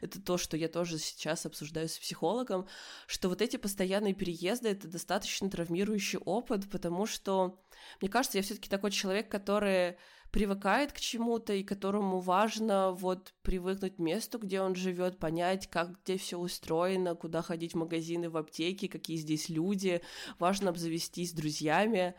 это 0.00 0.20
то, 0.20 0.38
что 0.38 0.56
я 0.56 0.68
тоже 0.68 0.98
сейчас 0.98 1.44
обсуждаю 1.44 1.88
с 1.88 1.98
психологом, 1.98 2.66
что 3.06 3.28
вот 3.28 3.42
эти 3.42 3.56
постоянные 3.56 4.14
переезды— 4.14 4.68
это 4.70 4.88
достаточно 4.88 5.50
травмирующий 5.50 6.18
опыт, 6.18 6.70
потому 6.70 7.06
что, 7.06 7.60
мне 8.00 8.10
кажется, 8.10 8.38
я 8.38 8.42
все 8.42 8.54
таки 8.54 8.68
такой 8.70 8.90
человек, 8.90 9.30
который 9.30 9.96
привыкает 10.30 10.92
к 10.92 11.00
чему-то 11.00 11.52
и 11.52 11.62
которому 11.62 12.20
важно 12.20 12.92
вот 12.92 13.34
привыкнуть 13.42 13.96
к 13.96 13.98
месту, 13.98 14.38
где 14.38 14.60
он 14.60 14.74
живет, 14.74 15.18
понять, 15.18 15.68
как 15.68 15.98
здесь 16.04 16.20
все 16.20 16.38
устроено, 16.38 17.14
куда 17.14 17.42
ходить 17.42 17.72
в 17.74 17.78
магазины, 17.78 18.28
в 18.28 18.36
аптеки, 18.36 18.88
какие 18.88 19.16
здесь 19.16 19.48
люди, 19.48 20.02
важно 20.38 20.70
обзавестись 20.70 21.32
друзьями. 21.32 22.14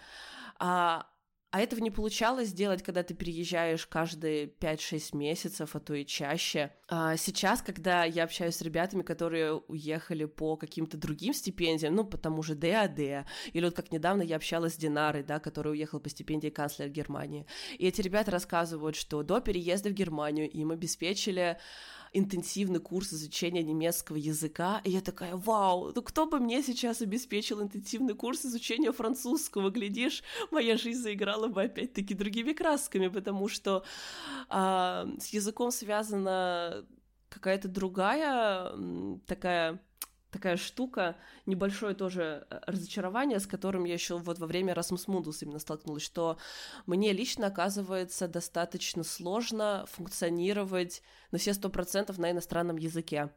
А, 0.58 1.08
а 1.51 1.62
этого 1.62 1.79
не 1.79 1.89
получалось 1.89 2.50
сделать, 2.50 2.84
когда 2.84 3.01
ты 3.01 3.15
переезжаешь 3.15 3.88
каждые 3.88 4.46
5-6 4.48 5.18
месяцев, 5.18 5.75
а 5.75 5.79
то 5.79 5.96
и 5.96 6.06
чаще. 6.06 6.72
А 6.88 7.18
сейчас, 7.18 7.62
когда 7.63 8.03
я 8.03 8.24
общаюсь 8.25 8.56
с 8.56 8.62
ребятами, 8.62 9.01
которые 9.01 9.53
уехали 9.53 10.25
по 10.25 10.58
каким-то 10.58 10.98
другим 10.98 11.34
стипендиям, 11.34 11.96
ну, 11.96 12.06
по 12.06 12.18
тому 12.18 12.44
же 12.44 12.53
ДАД, 12.53 13.00
или 13.00 13.65
вот 13.65 13.75
как 13.75 13.91
недавно 13.91 14.22
я 14.22 14.36
общалась 14.36 14.75
с 14.75 14.77
Динарой, 14.77 15.24
да, 15.24 15.39
которая 15.39 15.74
уехала 15.74 16.00
по 16.00 16.10
стипендии 16.10 16.50
канцлера 16.50 16.89
Германии, 16.89 17.48
и 17.79 17.88
эти 17.88 18.01
ребята 18.01 18.29
рассказывают, 18.29 18.96
что 18.96 19.24
до 19.24 19.39
переезда 19.39 19.89
в 19.89 19.94
Германию 19.94 20.50
им 20.50 20.72
обеспечили 20.72 21.58
интенсивный 22.13 22.80
курс 22.80 23.13
изучения 23.13 23.63
немецкого 23.63 24.18
языка, 24.18 24.82
и 24.84 24.92
я 24.92 25.01
такая, 25.01 25.36
вау, 25.36 25.92
ну 25.94 26.01
кто 26.01 26.25
бы 26.25 26.39
мне 26.39 26.62
сейчас 26.63 27.01
обеспечил 27.01 27.62
интенсивный 27.62 28.16
курс 28.16 28.46
изучения 28.46 28.92
французского, 28.92 29.70
глядишь, 29.70 30.24
моя 30.51 30.78
жизнь 30.78 31.01
заиграла 31.01 31.48
бы 31.48 31.63
опять-таки 31.63 32.13
другими 32.13 32.54
красками, 32.54 33.08
потому 33.08 33.48
что 33.48 33.84
а, 34.50 35.08
с 35.20 35.28
языком 35.28 35.72
связана 35.72 36.86
какая-то 37.30 37.68
другая 37.68 38.74
такая 39.25 39.80
такая 40.31 40.57
штука, 40.57 41.15
небольшое 41.45 41.95
тоже 41.95 42.45
э, 42.50 42.59
разочарование, 42.67 43.39
с 43.39 43.48
которым 43.48 43.86
я 43.86 43.93
еще 43.93 44.17
вот 44.17 44.39
во 44.39 44.48
время 44.48 44.74
Erasmus 44.74 45.07
Mundus 45.07 45.38
именно 45.41 45.59
столкнулась, 45.59 46.03
что 46.03 46.38
мне 46.86 47.13
лично 47.13 47.48
оказывается 47.48 48.27
достаточно 48.27 49.03
сложно 49.03 49.86
функционировать 49.89 51.01
на 51.31 51.38
все 51.38 51.53
сто 51.53 51.69
процентов 51.69 52.17
на 52.17 52.31
иностранном 52.31 52.77
языке. 52.77 53.31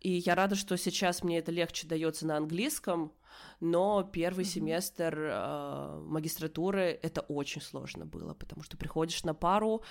И 0.00 0.10
я 0.10 0.34
рада, 0.34 0.56
что 0.56 0.76
сейчас 0.76 1.22
мне 1.22 1.38
это 1.38 1.52
легче 1.52 1.86
дается 1.86 2.26
на 2.26 2.36
английском, 2.36 3.12
но 3.60 4.02
первый 4.02 4.44
mm-hmm. 4.44 4.48
семестр 4.48 5.18
э, 5.18 6.02
магистратуры 6.06 6.98
это 7.02 7.20
очень 7.22 7.62
сложно 7.62 8.06
было, 8.06 8.34
потому 8.34 8.62
что 8.62 8.76
приходишь 8.76 9.22
на 9.22 9.34
пару, 9.34 9.82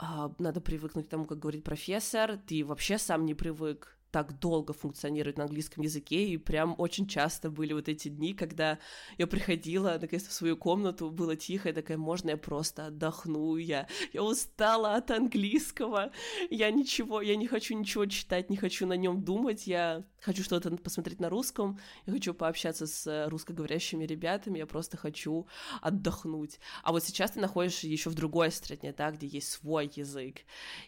э, 0.00 0.04
надо 0.38 0.60
привыкнуть 0.60 1.06
к 1.06 1.10
тому, 1.10 1.26
как 1.26 1.38
говорит 1.38 1.62
профессор, 1.62 2.38
ты 2.38 2.64
вообще 2.64 2.98
сам 2.98 3.26
не 3.26 3.34
привык 3.34 3.97
так 4.10 4.38
долго 4.38 4.72
функционировать 4.72 5.36
на 5.36 5.44
английском 5.44 5.82
языке, 5.84 6.26
и 6.28 6.36
прям 6.38 6.74
очень 6.78 7.06
часто 7.06 7.50
были 7.50 7.74
вот 7.74 7.88
эти 7.88 8.08
дни, 8.08 8.32
когда 8.32 8.78
я 9.18 9.26
приходила, 9.26 9.98
наконец, 10.00 10.26
в 10.26 10.32
свою 10.32 10.56
комнату, 10.56 11.10
было 11.10 11.36
тихо, 11.36 11.68
и 11.68 11.72
такая, 11.72 11.98
можно 11.98 12.30
я 12.30 12.36
просто 12.36 12.86
отдохну, 12.86 13.56
я, 13.56 13.86
я 14.12 14.22
устала 14.22 14.94
от 14.94 15.10
английского, 15.10 16.10
я 16.50 16.70
ничего, 16.70 17.20
я 17.20 17.36
не 17.36 17.46
хочу 17.46 17.74
ничего 17.78 18.06
читать, 18.06 18.48
не 18.50 18.56
хочу 18.56 18.86
на 18.86 18.94
нем 18.94 19.22
думать, 19.22 19.66
я 19.66 20.04
хочу 20.20 20.42
что-то 20.42 20.70
посмотреть 20.76 21.20
на 21.20 21.28
русском, 21.28 21.78
я 22.06 22.12
хочу 22.12 22.32
пообщаться 22.32 22.86
с 22.86 23.28
русскоговорящими 23.28 24.04
ребятами, 24.04 24.58
я 24.58 24.66
просто 24.66 24.96
хочу 24.96 25.46
отдохнуть. 25.82 26.60
А 26.82 26.92
вот 26.92 27.04
сейчас 27.04 27.32
ты 27.32 27.40
находишься 27.40 27.86
еще 27.86 28.08
в 28.08 28.14
другой 28.14 28.50
стране, 28.50 28.94
да, 28.96 29.10
где 29.10 29.26
есть 29.26 29.50
свой 29.50 29.90
язык, 29.94 30.38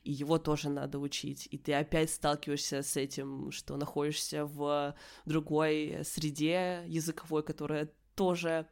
и 0.04 0.10
его 0.10 0.38
тоже 0.38 0.70
надо 0.70 0.98
учить, 0.98 1.48
и 1.50 1.58
ты 1.58 1.74
опять 1.74 2.10
сталкиваешься 2.10 2.82
с 2.82 2.96
этим 2.96 3.09
этим, 3.10 3.50
что 3.50 3.76
находишься 3.76 4.44
в 4.44 4.94
другой 5.24 6.00
среде 6.04 6.84
языковой, 6.86 7.42
которая 7.42 7.90
тоже 8.14 8.66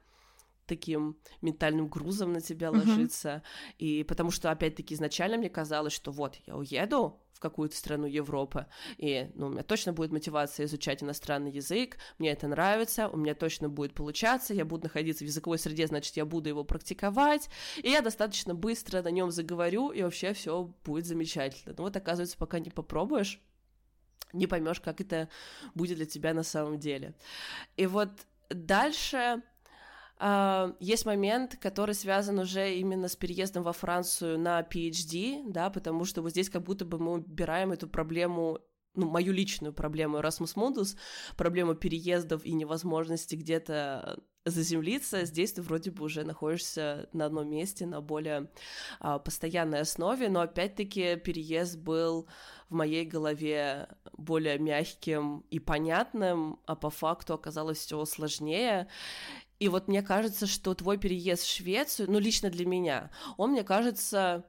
таким 0.66 1.16
ментальным 1.40 1.88
грузом 1.88 2.32
на 2.32 2.40
тебя 2.40 2.68
uh-huh. 2.68 2.86
ложится. 2.86 3.42
И 3.78 4.04
потому 4.04 4.30
что, 4.30 4.50
опять-таки, 4.50 4.94
изначально 4.94 5.38
мне 5.38 5.48
казалось, 5.48 5.92
что 5.92 6.12
вот, 6.12 6.36
я 6.46 6.56
уеду 6.56 7.20
в 7.32 7.40
какую-то 7.40 7.76
страну 7.76 8.06
Европы, 8.06 8.66
и 8.96 9.30
ну, 9.34 9.46
у 9.46 9.50
меня 9.50 9.62
точно 9.62 9.92
будет 9.92 10.10
мотивация 10.10 10.66
изучать 10.66 11.04
иностранный 11.04 11.52
язык, 11.52 11.96
мне 12.18 12.32
это 12.32 12.48
нравится, 12.48 13.08
у 13.08 13.16
меня 13.16 13.34
точно 13.34 13.68
будет 13.68 13.94
получаться, 13.94 14.54
я 14.54 14.64
буду 14.64 14.84
находиться 14.84 15.24
в 15.24 15.28
языковой 15.28 15.58
среде, 15.58 15.86
значит, 15.86 16.16
я 16.16 16.24
буду 16.24 16.48
его 16.48 16.64
практиковать, 16.64 17.48
и 17.80 17.90
я 17.90 18.02
достаточно 18.02 18.56
быстро 18.56 19.02
на 19.02 19.10
нем 19.12 19.30
заговорю, 19.30 19.92
и 19.92 20.02
вообще 20.02 20.32
все 20.32 20.68
будет 20.84 21.06
замечательно. 21.06 21.74
Но 21.78 21.84
вот, 21.84 21.96
оказывается, 21.96 22.36
пока 22.36 22.58
не 22.58 22.70
попробуешь, 22.70 23.40
не 24.32 24.46
поймешь, 24.46 24.80
как 24.80 25.00
это 25.00 25.28
будет 25.74 25.96
для 25.96 26.06
тебя 26.06 26.34
на 26.34 26.42
самом 26.42 26.78
деле. 26.78 27.14
И 27.76 27.86
вот 27.86 28.10
дальше 28.50 29.42
Uh, 30.20 30.74
есть 30.80 31.06
момент, 31.06 31.56
который 31.60 31.94
связан 31.94 32.40
уже 32.40 32.74
именно 32.74 33.06
с 33.06 33.14
переездом 33.14 33.62
во 33.62 33.72
Францию 33.72 34.36
на 34.36 34.62
PhD, 34.62 35.44
да, 35.46 35.70
потому 35.70 36.04
что 36.04 36.22
вот 36.22 36.30
здесь 36.30 36.50
как 36.50 36.64
будто 36.64 36.84
бы 36.84 36.98
мы 36.98 37.12
убираем 37.12 37.70
эту 37.70 37.88
проблему 37.88 38.58
ну, 38.94 39.08
мою 39.08 39.32
личную 39.32 39.72
проблему 39.72 40.18
Erasmus 40.18 40.56
Mundus, 40.56 40.96
проблему 41.36 41.76
переездов 41.76 42.44
и 42.44 42.52
невозможности 42.52 43.36
где-то 43.36 44.18
заземлиться, 44.50 45.24
здесь 45.24 45.52
ты 45.52 45.62
вроде 45.62 45.90
бы 45.90 46.04
уже 46.04 46.24
находишься 46.24 47.08
на 47.12 47.26
одном 47.26 47.48
месте 47.48 47.86
на 47.86 48.00
более 48.00 48.50
а, 49.00 49.18
постоянной 49.18 49.80
основе, 49.80 50.28
но 50.28 50.40
опять-таки 50.40 51.16
переезд 51.16 51.78
был 51.78 52.26
в 52.68 52.74
моей 52.74 53.04
голове 53.04 53.88
более 54.16 54.58
мягким 54.58 55.44
и 55.50 55.58
понятным, 55.58 56.60
а 56.66 56.74
по 56.76 56.90
факту 56.90 57.34
оказалось 57.34 57.78
все 57.78 58.04
сложнее. 58.04 58.88
И 59.58 59.68
вот 59.68 59.88
мне 59.88 60.02
кажется, 60.02 60.46
что 60.46 60.74
твой 60.74 60.98
переезд 60.98 61.42
в 61.42 61.52
Швецию, 61.52 62.10
ну 62.10 62.18
лично 62.18 62.50
для 62.50 62.66
меня, 62.66 63.10
он 63.36 63.52
мне 63.52 63.64
кажется 63.64 64.44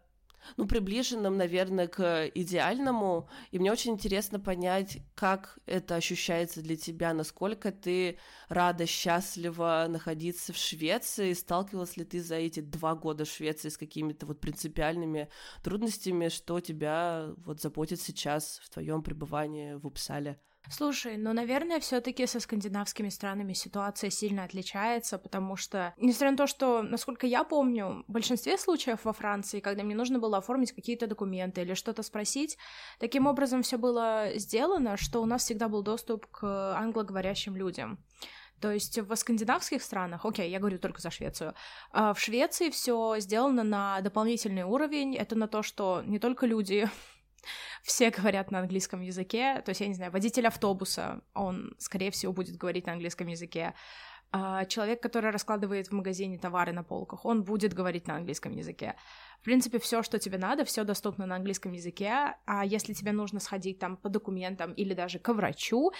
ну, 0.58 0.68
приближенным, 0.68 1.38
наверное, 1.38 1.88
к 1.88 2.28
идеальному. 2.34 3.30
И 3.52 3.60
мне 3.60 3.72
очень 3.72 3.94
интересно 3.94 4.40
понять, 4.40 5.00
как 5.16 5.60
это 5.66 5.96
ощущается 5.96 6.62
для 6.62 6.76
тебя, 6.76 7.14
насколько 7.14 7.72
ты 7.72 8.18
рада, 8.48 8.86
счастлива 8.86 9.86
находиться 9.90 10.54
в 10.54 10.58
Швеции, 10.58 11.34
сталкивалась 11.34 11.98
ли 11.98 12.06
ты 12.06 12.22
за 12.22 12.36
эти 12.36 12.60
два 12.60 12.96
года 12.96 13.26
в 13.26 13.30
Швеции 13.30 13.70
с 13.70 13.78
какими-то 13.78 14.26
вот 14.26 14.40
принципиальными 14.40 15.30
трудностями, 15.64 16.30
что 16.30 16.60
тебя 16.60 17.32
вот 17.38 17.62
заботит 17.62 18.02
сейчас 18.02 18.60
в 18.64 18.70
твоем 18.70 19.04
пребывании 19.04 19.76
в 19.76 19.88
Упсале? 19.88 20.40
Слушай, 20.68 21.18
ну, 21.18 21.34
наверное, 21.34 21.80
все 21.80 22.00
таки 22.00 22.28
со 22.28 22.40
скандинавскими 22.40 23.10
странами 23.10 23.54
ситуация 23.54 24.10
сильно 24.10 24.44
отличается, 24.44 25.18
потому 25.18 25.56
что, 25.56 25.94
несмотря 25.98 26.32
на 26.32 26.38
то, 26.38 26.48
что, 26.48 26.84
насколько 26.84 27.26
я 27.26 27.44
помню, 27.44 28.04
в 28.08 28.12
большинстве 28.12 28.58
случаев 28.58 29.04
во 29.04 29.14
Франции, 29.14 29.62
когда 29.62 29.84
мне 29.84 29.96
нужно 29.96 30.20
было 30.20 30.38
оформить 30.38 30.74
какие-то 30.74 31.08
документы 31.08 31.62
или 31.62 31.74
что-то 31.74 32.04
спросить, 32.04 32.58
таким 33.00 33.26
образом 33.26 33.64
все 33.64 33.78
было 33.78 34.32
сделано, 34.36 34.98
что 34.98 35.22
у 35.22 35.26
нас 35.26 35.44
всегда 35.44 35.70
был 35.70 35.82
доступ 35.82 36.28
к 36.28 36.78
англоговорящим 36.78 37.56
людям. 37.56 38.04
То 38.62 38.72
есть 38.72 39.00
в 39.00 39.16
скандинавских 39.16 39.82
странах, 39.82 40.26
окей, 40.26 40.52
я 40.52 40.60
говорю 40.60 40.80
только 40.80 41.02
за 41.02 41.10
Швецию, 41.10 41.56
а 41.92 42.14
в 42.14 42.20
Швеции 42.20 42.70
все 42.70 43.16
сделано 43.20 43.64
на 43.64 44.02
дополнительный 44.02 44.64
уровень. 44.64 45.16
Это 45.16 45.36
на 45.36 45.48
то, 45.48 45.64
что 45.64 46.04
не 46.06 46.20
только 46.20 46.46
люди 46.46 46.90
все 47.84 48.10
говорят 48.10 48.52
на 48.52 48.60
английском 48.60 49.02
языке, 49.02 49.62
то 49.66 49.70
есть, 49.70 49.82
я 49.82 49.88
не 49.88 49.94
знаю, 49.94 50.12
водитель 50.12 50.48
автобуса, 50.48 51.22
он, 51.34 51.76
скорее 51.78 52.12
всего, 52.12 52.34
будет 52.34 52.58
говорить 52.58 52.86
на 52.86 52.94
английском 52.94 53.28
языке, 53.28 53.74
а 54.32 54.66
человек, 54.66 55.02
который 55.02 55.32
раскладывает 55.32 55.88
в 55.88 55.92
магазине 55.92 56.38
товары 56.38 56.72
на 56.72 56.84
полках, 56.84 57.26
он 57.26 57.44
будет 57.44 57.74
говорить 57.74 58.08
на 58.08 58.16
английском 58.16 58.52
языке. 58.52 58.96
В 59.42 59.44
принципе, 59.44 59.80
все, 59.80 60.04
что 60.04 60.20
тебе 60.20 60.38
надо, 60.38 60.66
все 60.66 60.84
доступно 60.84 61.26
на 61.26 61.38
английском 61.38 61.72
языке. 61.72 62.36
А 62.46 62.64
если 62.64 62.94
тебе 62.94 63.12
нужно 63.12 63.40
сходить 63.40 63.80
там 63.80 63.98
по 63.98 64.08
документам 64.08 64.74
или 64.74 64.94
даже 64.94 65.18
к 65.18 65.34
врачу, 65.34 65.92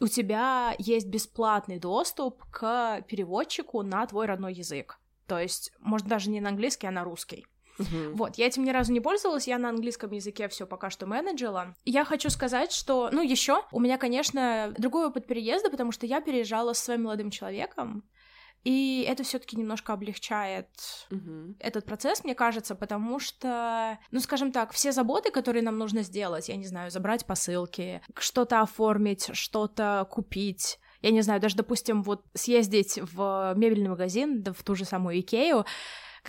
у 0.00 0.08
тебя 0.08 0.74
есть 0.78 1.06
бесплатный 1.06 1.78
доступ 1.78 2.44
к 2.50 3.02
переводчику 3.02 3.82
на 3.82 4.04
твой 4.06 4.26
родной 4.26 4.54
язык. 4.54 4.98
То 5.26 5.38
есть, 5.38 5.72
может, 5.78 6.08
даже 6.08 6.30
не 6.30 6.40
на 6.40 6.48
английский, 6.48 6.88
а 6.88 6.90
на 6.90 7.04
русский. 7.04 7.46
Uh-huh. 7.78 8.12
Вот, 8.14 8.36
я 8.36 8.46
этим 8.46 8.64
ни 8.64 8.70
разу 8.70 8.92
не 8.92 9.00
пользовалась, 9.00 9.46
я 9.46 9.58
на 9.58 9.68
английском 9.68 10.10
языке 10.10 10.48
все 10.48 10.66
пока 10.66 10.90
что 10.90 11.06
менеджила. 11.06 11.74
Я 11.84 12.04
хочу 12.04 12.30
сказать, 12.30 12.72
что, 12.72 13.08
ну, 13.12 13.22
еще 13.22 13.62
у 13.72 13.80
меня, 13.80 13.98
конечно, 13.98 14.74
другой 14.76 15.06
опыт 15.06 15.26
переезда, 15.26 15.70
потому 15.70 15.92
что 15.92 16.06
я 16.06 16.20
переезжала 16.20 16.72
с 16.72 16.78
своим 16.78 17.04
молодым 17.04 17.30
человеком, 17.30 18.04
и 18.64 19.06
это 19.08 19.22
все-таки 19.22 19.56
немножко 19.56 19.92
облегчает 19.92 20.68
uh-huh. 21.10 21.54
этот 21.60 21.84
процесс, 21.84 22.24
мне 22.24 22.34
кажется, 22.34 22.74
потому 22.74 23.20
что, 23.20 23.98
ну, 24.10 24.20
скажем 24.20 24.50
так, 24.50 24.72
все 24.72 24.92
заботы, 24.92 25.30
которые 25.30 25.62
нам 25.62 25.78
нужно 25.78 26.02
сделать, 26.02 26.48
я 26.48 26.56
не 26.56 26.66
знаю, 26.66 26.90
забрать 26.90 27.24
посылки, 27.24 28.02
что-то 28.16 28.60
оформить, 28.60 29.30
что-то 29.32 30.06
купить, 30.10 30.80
я 31.00 31.10
не 31.10 31.22
знаю, 31.22 31.40
даже, 31.40 31.56
допустим, 31.56 32.02
вот 32.02 32.24
съездить 32.34 32.98
в 33.00 33.54
мебельный 33.56 33.88
магазин, 33.88 34.42
да 34.42 34.52
в 34.52 34.62
ту 34.64 34.74
же 34.74 34.84
самую 34.84 35.20
Икею, 35.20 35.64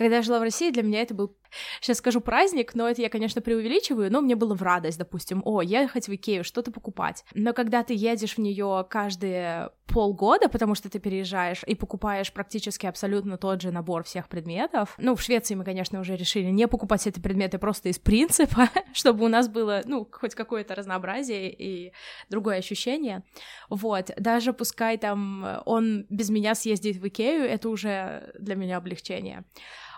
когда 0.00 0.16
я 0.16 0.22
жила 0.22 0.38
в 0.38 0.42
России, 0.42 0.70
для 0.70 0.82
меня 0.82 1.02
это 1.02 1.12
был 1.12 1.36
сейчас 1.82 1.98
скажу 1.98 2.22
праздник, 2.22 2.74
но 2.74 2.88
это 2.88 3.02
я, 3.02 3.10
конечно, 3.10 3.42
преувеличиваю, 3.42 4.10
но 4.10 4.22
мне 4.22 4.34
было 4.34 4.54
в 4.54 4.62
радость, 4.62 4.96
допустим, 4.96 5.42
о, 5.44 5.60
ехать 5.60 6.08
в 6.08 6.14
Икею, 6.14 6.42
что-то 6.42 6.72
покупать. 6.72 7.22
Но 7.34 7.52
когда 7.52 7.82
ты 7.82 7.92
едешь 7.92 8.36
в 8.36 8.38
нее 8.38 8.86
каждые 8.88 9.68
полгода, 9.86 10.48
потому 10.48 10.74
что 10.74 10.88
ты 10.88 11.00
переезжаешь 11.00 11.64
и 11.66 11.74
покупаешь 11.74 12.32
практически 12.32 12.86
абсолютно 12.86 13.36
тот 13.36 13.60
же 13.60 13.72
набор 13.72 14.04
всех 14.04 14.28
предметов, 14.28 14.94
ну, 14.96 15.14
в 15.16 15.20
Швеции 15.20 15.54
мы, 15.54 15.64
конечно, 15.64 16.00
уже 16.00 16.16
решили 16.16 16.46
не 16.46 16.66
покупать 16.66 17.06
эти 17.06 17.20
предметы 17.20 17.58
просто 17.58 17.90
из 17.90 17.98
принципа, 17.98 18.70
чтобы 18.94 19.26
у 19.26 19.28
нас 19.28 19.48
было, 19.48 19.82
ну, 19.84 20.08
хоть 20.10 20.34
какое-то 20.34 20.74
разнообразие 20.74 21.52
и 21.52 21.92
другое 22.30 22.56
ощущение. 22.56 23.22
Вот, 23.68 24.12
даже 24.16 24.54
пускай 24.54 24.96
там 24.96 25.60
он 25.66 26.06
без 26.08 26.30
меня 26.30 26.54
съездит 26.54 26.96
в 26.96 27.06
Икею, 27.06 27.44
это 27.44 27.68
уже 27.68 28.32
для 28.38 28.54
меня 28.54 28.78
облегчение. 28.78 29.44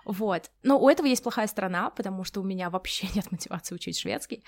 Вот. 0.04 0.50
Но 0.62 0.78
у 0.78 0.88
этого 0.88 1.06
есть 1.06 1.22
плохая 1.22 1.46
сторона, 1.46 1.90
потому 1.90 2.24
что 2.24 2.40
у 2.40 2.44
меня 2.44 2.70
вообще 2.70 3.06
нет 3.14 3.30
мотивации 3.30 3.74
учить 3.74 3.98
шведский. 3.98 4.44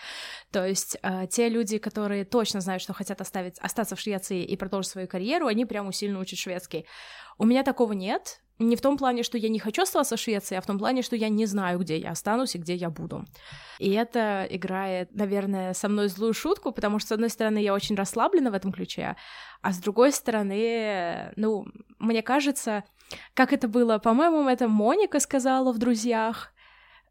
То 0.50 0.66
есть 0.66 0.96
э, 1.02 1.26
те 1.30 1.48
люди, 1.48 1.78
которые 1.78 2.24
точно 2.24 2.60
знают, 2.60 2.82
что 2.82 2.92
хотят 2.92 3.20
оставить, 3.20 3.58
остаться 3.58 3.96
в 3.96 4.00
Швеции 4.00 4.44
и 4.44 4.56
продолжить 4.56 4.90
свою 4.90 5.08
карьеру, 5.08 5.46
они 5.46 5.64
прям 5.64 5.88
усиленно 5.88 6.20
учат 6.20 6.38
шведский. 6.38 6.86
У 7.38 7.44
меня 7.44 7.62
такого 7.62 7.92
нет. 7.92 8.40
Не 8.60 8.76
в 8.76 8.80
том 8.80 8.96
плане, 8.96 9.24
что 9.24 9.36
я 9.36 9.48
не 9.48 9.58
хочу 9.58 9.82
оставаться 9.82 10.16
в 10.16 10.20
Швеции, 10.20 10.56
а 10.56 10.60
в 10.60 10.66
том 10.66 10.78
плане, 10.78 11.02
что 11.02 11.16
я 11.16 11.28
не 11.28 11.44
знаю, 11.44 11.80
где 11.80 11.98
я 11.98 12.10
останусь 12.10 12.54
и 12.54 12.58
где 12.58 12.76
я 12.76 12.88
буду. 12.88 13.24
И 13.80 13.90
это 13.90 14.46
играет, 14.48 15.12
наверное, 15.12 15.74
со 15.74 15.88
мной 15.88 16.06
злую 16.06 16.34
шутку, 16.34 16.70
потому 16.70 17.00
что, 17.00 17.08
с 17.08 17.12
одной 17.12 17.30
стороны, 17.30 17.58
я 17.58 17.74
очень 17.74 17.96
расслаблена 17.96 18.52
в 18.52 18.54
этом 18.54 18.70
ключе, 18.70 19.16
а 19.60 19.72
с 19.72 19.78
другой 19.78 20.12
стороны, 20.12 21.32
ну, 21.34 21.66
мне 21.98 22.22
кажется, 22.22 22.84
как 23.34 23.52
это 23.52 23.68
было, 23.68 23.98
по-моему, 23.98 24.48
это 24.48 24.68
Моника 24.68 25.20
сказала 25.20 25.72
в 25.72 25.78
«Друзьях», 25.78 26.52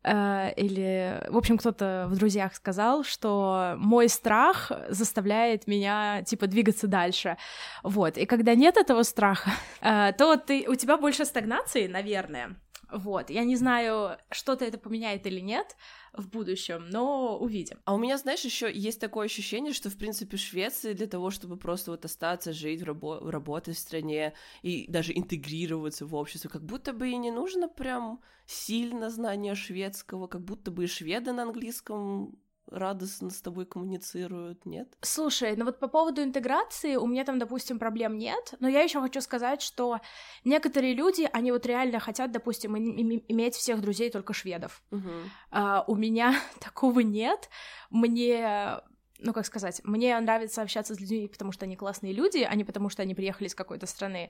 э, 0.03 0.53
или, 0.55 1.23
в 1.29 1.37
общем, 1.37 1.57
кто-то 1.57 2.07
в 2.09 2.15
«Друзьях» 2.15 2.55
сказал, 2.55 3.03
что 3.03 3.75
мой 3.77 4.09
страх 4.09 4.71
заставляет 4.89 5.67
меня, 5.67 6.23
типа, 6.23 6.47
двигаться 6.47 6.87
дальше, 6.87 7.37
вот, 7.83 8.17
и 8.17 8.25
когда 8.25 8.55
нет 8.55 8.77
этого 8.77 9.03
страха, 9.03 9.51
э, 9.81 10.13
то 10.17 10.35
ты, 10.37 10.65
у 10.67 10.75
тебя 10.75 10.97
больше 10.97 11.25
стагнации, 11.25 11.87
наверное, 11.87 12.55
вот, 12.93 13.29
я 13.29 13.43
не 13.43 13.55
знаю, 13.55 14.17
что-то 14.31 14.65
это 14.65 14.77
поменяет 14.77 15.25
или 15.27 15.39
нет, 15.39 15.75
в 16.13 16.29
будущем, 16.29 16.87
но 16.89 17.37
увидим. 17.37 17.79
А 17.85 17.95
у 17.95 17.97
меня, 17.97 18.17
знаешь, 18.17 18.41
еще 18.41 18.71
есть 18.71 18.99
такое 18.99 19.25
ощущение, 19.25 19.73
что, 19.73 19.89
в 19.89 19.97
принципе, 19.97 20.37
Швеция 20.37 20.93
для 20.93 21.07
того, 21.07 21.31
чтобы 21.31 21.57
просто 21.57 21.91
вот 21.91 22.05
остаться, 22.05 22.53
жить, 22.53 22.81
рабо- 22.81 23.29
работать 23.29 23.75
в 23.75 23.79
стране 23.79 24.33
и 24.61 24.85
даже 24.89 25.13
интегрироваться 25.13 26.05
в 26.05 26.15
общество, 26.15 26.49
как 26.49 26.63
будто 26.63 26.93
бы 26.93 27.09
и 27.09 27.17
не 27.17 27.31
нужно 27.31 27.67
прям 27.67 28.21
сильно 28.45 29.09
знание 29.09 29.55
шведского, 29.55 30.27
как 30.27 30.43
будто 30.43 30.71
бы 30.71 30.83
и 30.83 30.87
шведы 30.87 31.31
на 31.31 31.43
английском 31.43 32.37
радостно 32.69 33.29
с 33.29 33.41
тобой 33.41 33.65
коммуницируют, 33.65 34.65
нет? 34.65 34.87
Слушай, 35.01 35.55
ну 35.55 35.65
вот 35.65 35.79
по 35.79 35.87
поводу 35.87 36.23
интеграции 36.23 36.95
у 36.95 37.05
меня 37.05 37.23
там, 37.23 37.39
допустим, 37.39 37.79
проблем 37.79 38.17
нет, 38.17 38.53
но 38.59 38.67
я 38.67 38.81
еще 38.81 39.01
хочу 39.01 39.21
сказать, 39.21 39.61
что 39.61 39.99
некоторые 40.43 40.93
люди, 40.93 41.29
они 41.33 41.51
вот 41.51 41.65
реально 41.65 41.99
хотят, 41.99 42.31
допустим, 42.31 42.77
иметь 42.77 43.55
всех 43.55 43.81
друзей 43.81 44.09
только 44.09 44.33
шведов. 44.33 44.81
Угу. 44.91 45.11
А, 45.51 45.83
у 45.87 45.95
меня 45.95 46.35
такого 46.59 47.01
нет. 47.01 47.49
Мне 47.89 48.81
ну, 49.19 49.31
как 49.31 49.45
сказать, 49.45 49.79
мне 49.83 50.19
нравится 50.19 50.61
общаться 50.61 50.95
с 50.95 50.99
людьми, 50.99 51.27
потому 51.27 51.53
что 51.53 51.65
они 51.65 51.77
классные 51.77 52.11
люди, 52.11 52.39
а 52.39 52.53
не 52.55 52.65
потому 52.65 52.89
что 52.89 53.01
они 53.01 53.15
приехали 53.15 53.47
из 53.47 53.55
какой-то 53.55 53.85
страны. 53.85 54.29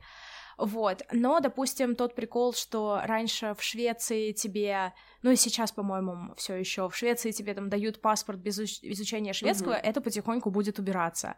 Вот. 0.58 1.04
Но, 1.12 1.40
допустим, 1.40 1.96
тот 1.96 2.16
прикол, 2.16 2.54
что 2.54 3.02
раньше 3.04 3.56
в 3.58 3.64
Швеции 3.64 4.32
тебе 4.32 4.94
ну 5.24 5.32
и 5.32 5.38
сейчас, 5.38 5.72
по-моему, 5.72 6.36
все 6.36 6.56
еще 6.56 6.90
в 6.90 6.96
Швеции 6.96 7.32
тебе 7.32 7.54
там 7.54 7.70
дают 7.70 8.02
паспорт 8.02 8.40
без 8.40 8.60
изучения 8.60 9.32
шведского, 9.32 9.72
угу. 9.72 9.80
это 9.82 10.02
потихоньку 10.02 10.52
будет 10.52 10.80
убираться. 10.80 11.36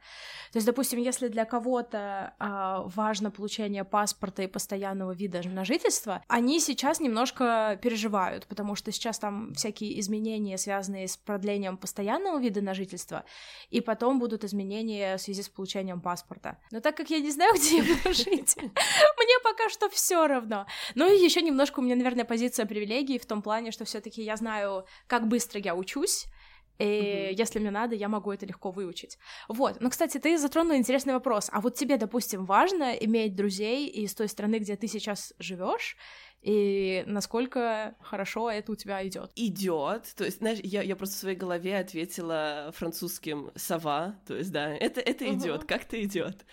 То 0.51 0.57
есть, 0.57 0.65
допустим, 0.65 0.99
если 0.99 1.27
для 1.27 1.45
кого-то 1.45 2.33
а, 2.39 2.81
важно 2.87 3.29
получение 3.29 3.83
паспорта 3.83 4.41
и 4.41 4.47
постоянного 4.47 5.11
вида 5.11 5.41
на 5.47 5.63
жительство, 5.63 6.23
они 6.27 6.59
сейчас 6.59 6.99
немножко 6.99 7.79
переживают, 7.81 8.47
потому 8.47 8.75
что 8.75 8.91
сейчас 8.91 9.19
там 9.19 9.53
всякие 9.53 9.99
изменения, 9.99 10.57
связанные 10.57 11.07
с 11.07 11.15
продлением 11.15 11.77
постоянного 11.77 12.39
вида 12.39 12.61
на 12.61 12.73
жительство, 12.73 13.23
и 13.69 13.81
потом 13.81 14.17
будут 14.17 14.43
изменения 14.43 15.17
в 15.17 15.21
связи 15.21 15.43
с 15.43 15.49
получением 15.49 16.01
паспорта. 16.01 16.57
Но 16.71 16.79
так 16.79 16.97
как 16.97 17.11
я 17.11 17.19
не 17.19 17.29
знаю, 17.29 17.53
где 17.53 17.77
я 17.77 17.83
буду 17.83 18.15
жить, 18.15 18.57
мне 19.17 19.39
пока 19.43 19.69
что 19.69 19.89
все 19.89 20.27
равно. 20.27 20.65
Ну 20.95 21.11
и 21.11 21.23
еще 21.23 21.41
немножко 21.41 21.79
у 21.79 21.83
меня, 21.83 21.95
наверное, 21.95 22.25
позиция 22.25 22.65
привилегии 22.65 23.17
в 23.17 23.25
том 23.25 23.41
плане, 23.41 23.71
что 23.71 23.85
все-таки 23.85 24.21
я 24.21 24.35
знаю, 24.35 24.85
как 25.07 25.27
быстро 25.27 25.59
я 25.59 25.75
учусь, 25.75 26.27
и 26.77 26.83
mm-hmm. 26.83 27.33
если 27.33 27.59
мне 27.59 27.71
надо, 27.71 27.95
я 27.95 28.09
могу 28.09 28.31
это 28.31 28.45
легко 28.45 28.71
выучить. 28.71 29.17
Вот. 29.47 29.79
Но, 29.79 29.89
кстати, 29.89 30.17
ты 30.17 30.37
затронул 30.37 30.75
интересный 30.75 31.13
вопрос. 31.13 31.49
А 31.51 31.61
вот 31.61 31.75
тебе, 31.75 31.97
допустим, 31.97 32.45
важно 32.45 32.93
иметь 32.93 33.35
друзей 33.35 33.87
из 33.87 34.13
той 34.13 34.27
страны, 34.27 34.59
где 34.59 34.75
ты 34.75 34.87
сейчас 34.87 35.33
живешь, 35.39 35.95
и 36.45 37.03
насколько 37.07 37.95
хорошо 38.01 38.51
это 38.51 38.71
у 38.71 38.75
тебя 38.75 39.05
идет. 39.07 39.31
Идет. 39.35 40.13
То 40.15 40.25
есть, 40.25 40.37
знаешь, 40.37 40.59
я, 40.61 40.83
я 40.83 40.95
просто 40.95 41.15
в 41.15 41.19
своей 41.19 41.35
голове 41.35 41.75
ответила 41.79 42.71
французским 42.75 43.49
сова. 43.55 44.19
То 44.27 44.35
есть, 44.35 44.51
да, 44.51 44.69
это, 44.69 45.01
это 45.01 45.27
идет, 45.33 45.63
uh-huh. 45.63 45.65
как-то 45.65 45.99
идет. 46.03 46.45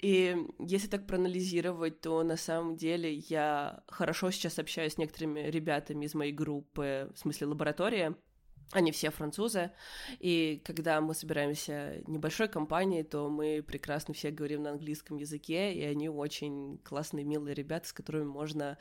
И 0.00 0.36
если 0.58 0.88
так 0.88 1.06
проанализировать, 1.06 2.00
то 2.00 2.24
на 2.24 2.36
самом 2.36 2.74
деле 2.74 3.14
я 3.28 3.84
хорошо 3.86 4.32
сейчас 4.32 4.58
общаюсь 4.58 4.94
с 4.94 4.98
некоторыми 4.98 5.48
ребятами 5.48 6.06
из 6.06 6.14
моей 6.14 6.32
группы, 6.32 7.08
в 7.14 7.18
смысле 7.20 7.46
лаборатории. 7.46 8.16
Они 8.72 8.90
все 8.90 9.10
французы, 9.10 9.70
и 10.18 10.60
когда 10.64 11.00
мы 11.00 11.14
собираемся 11.14 12.02
небольшой 12.08 12.48
компанией, 12.48 13.04
то 13.04 13.30
мы 13.30 13.62
прекрасно 13.62 14.12
все 14.12 14.32
говорим 14.32 14.64
на 14.64 14.70
английском 14.70 15.18
языке, 15.18 15.72
и 15.72 15.84
они 15.84 16.08
очень 16.08 16.78
классные, 16.82 17.24
милые 17.24 17.54
ребята, 17.54 17.88
с 17.88 17.92
которыми 17.92 18.24
можно 18.24 18.76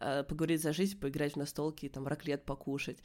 э, 0.00 0.24
поговорить 0.24 0.62
за 0.62 0.72
жизнь, 0.72 0.98
поиграть 0.98 1.34
в 1.34 1.36
настолки, 1.36 1.90
там, 1.90 2.06
раклет 2.06 2.46
покушать. 2.46 2.98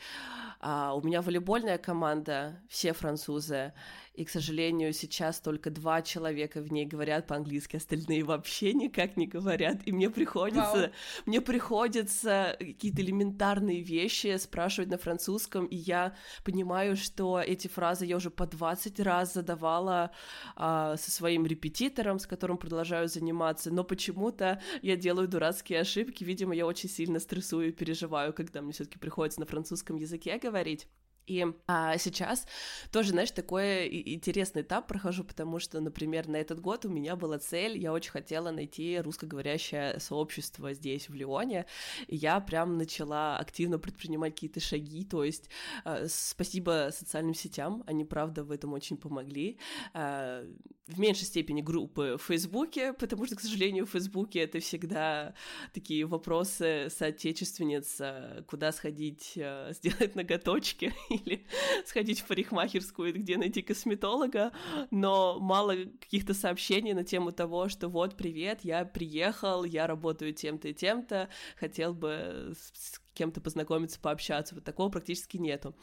А 0.62 0.96
у 0.96 1.02
меня 1.02 1.22
волейбольная 1.22 1.78
команда, 1.78 2.62
все 2.70 2.94
французы, 2.94 3.74
и, 4.14 4.26
к 4.26 4.30
сожалению, 4.30 4.94
сейчас 4.94 5.40
только 5.40 5.72
два 5.72 6.04
человека 6.04 6.62
в 6.62 6.72
ней 6.72 6.86
говорят 6.86 7.26
по-английски, 7.26 7.78
остальные 7.78 8.24
вообще 8.24 8.74
никак 8.74 9.18
не 9.18 9.26
говорят, 9.26 9.82
и 9.86 9.92
мне 9.92 10.10
приходится, 10.10 10.62
wow. 10.62 10.92
мне 11.26 11.42
приходится 11.42 12.56
какие-то 12.60 13.02
элементарные 13.02 13.82
вещи 13.82 14.38
спрашивать 14.38 14.92
на 14.92 15.00
французском, 15.00 15.66
и 15.66 15.76
я 15.76 16.16
понимаю, 16.44 16.96
что 16.96 17.40
эти 17.40 17.68
фразы 17.68 18.06
я 18.06 18.18
уже 18.18 18.30
по 18.30 18.46
20 18.46 19.00
раз 19.00 19.34
задавала 19.34 20.12
а, 20.56 20.96
со 20.98 21.10
своим 21.10 21.48
репетитором, 21.48 22.20
с 22.20 22.28
которым 22.28 22.58
продолжаю 22.58 23.08
заниматься, 23.08 23.72
но 23.72 23.84
почему-то 23.84 24.62
я 24.84 24.96
делаю 24.96 25.28
дурацкие 25.28 25.80
ошибки, 25.80 26.24
видимо, 26.24 26.54
я 26.54 26.68
очень 26.68 26.90
сильно 26.90 27.20
стрессую 27.20 27.70
и 27.70 27.72
переживаю, 27.72 28.32
когда 28.34 28.62
мне 28.62 28.74
все 28.74 28.86
таки 28.86 29.00
приходится 29.00 29.40
на 29.40 29.48
французском 29.48 29.96
языке 29.96 30.38
говорить. 30.38 30.88
И 31.28 31.46
а, 31.68 31.98
сейчас 31.98 32.46
тоже, 32.92 33.10
знаешь, 33.10 33.32
такой 33.32 33.88
интересный 34.14 34.62
этап 34.62 34.88
прохожу, 34.88 35.24
потому 35.24 35.60
что, 35.60 35.80
например, 35.80 36.28
на 36.28 36.38
этот 36.38 36.60
год 36.60 36.86
у 36.86 36.90
меня 36.90 37.16
была 37.16 37.40
цель, 37.40 37.78
я 37.78 37.94
очень 37.94 38.12
хотела 38.12 38.52
найти 38.52 39.00
русскоговорящее 39.00 40.00
сообщество 40.00 40.74
здесь, 40.74 41.10
в 41.10 41.14
Лионе, 41.14 41.66
и 42.08 42.16
я 42.16 42.40
прям 42.40 42.78
начала 42.78 43.38
активно 43.38 43.80
предпринимать 43.80 44.34
какие-то 44.34 44.60
шаги, 44.60 45.06
то 45.06 45.24
есть 45.24 45.50
а, 45.86 46.06
спасибо 46.08 46.90
социальным 46.92 47.34
сетям, 47.34 47.84
они, 47.88 48.06
правда, 48.06 48.44
в 48.44 48.52
этом 48.52 48.74
очень 48.74 48.98
помогли. 48.98 49.58
А, 49.94 50.46
в 50.88 51.00
меньшей 51.00 51.26
степени 51.26 51.62
группы 51.62 52.18
в 52.20 52.24
Фейсбуке, 52.24 52.94
потому 52.94 53.26
что, 53.26 53.36
к 53.36 53.42
сожалению, 53.42 53.86
в 53.86 53.92
Фейсбуке 53.92 54.40
это 54.40 54.60
всегда 54.60 55.34
такие 55.74 56.06
вопросы 56.06 56.88
соотечественниц, 56.90 58.02
а, 58.02 58.44
куда 58.48 58.72
сходить, 58.72 59.34
а, 59.38 59.72
сделать 59.74 60.16
ноготочки, 60.16 60.94
или 61.16 61.46
сходить 61.86 62.22
в 62.22 62.28
парикмахерскую, 62.28 63.14
где 63.14 63.38
найти 63.38 63.62
косметолога, 63.62 64.52
но 64.92 65.40
мало 65.40 65.76
каких-то 66.00 66.34
сообщений 66.34 66.94
на 66.94 67.04
тему 67.04 67.32
того, 67.32 67.70
что 67.70 67.88
вот, 67.88 68.16
привет, 68.16 68.62
я 68.64 68.86
приехал, 68.86 69.64
я 69.64 69.88
работаю 69.88 70.34
тем-то 70.34 70.70
и 70.70 70.74
тем-то, 70.74 71.30
хотел 71.58 71.94
бы 71.94 72.54
с 72.56 73.00
кем-то 73.14 73.42
познакомиться, 73.42 74.00
пообщаться, 74.00 74.56
вот 74.56 74.64
такого 74.64 74.90
практически 74.90 75.38
нету. 75.38 75.76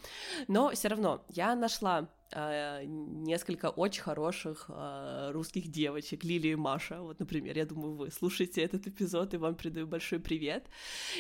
Но 0.48 0.70
все 0.70 0.88
равно 0.88 1.24
я 1.28 1.54
нашла 1.54 2.08
несколько 2.32 3.70
очень 3.70 4.02
хороших 4.02 4.66
э, 4.68 5.30
русских 5.32 5.68
девочек, 5.68 6.24
Лили 6.24 6.48
и 6.48 6.54
Маша, 6.54 7.00
вот, 7.00 7.18
например, 7.18 7.56
я 7.56 7.66
думаю, 7.66 7.94
вы 7.94 8.10
слушаете 8.10 8.62
этот 8.62 8.86
эпизод, 8.86 9.34
и 9.34 9.36
вам 9.36 9.54
передаю 9.54 9.86
большой 9.86 10.20
привет. 10.20 10.68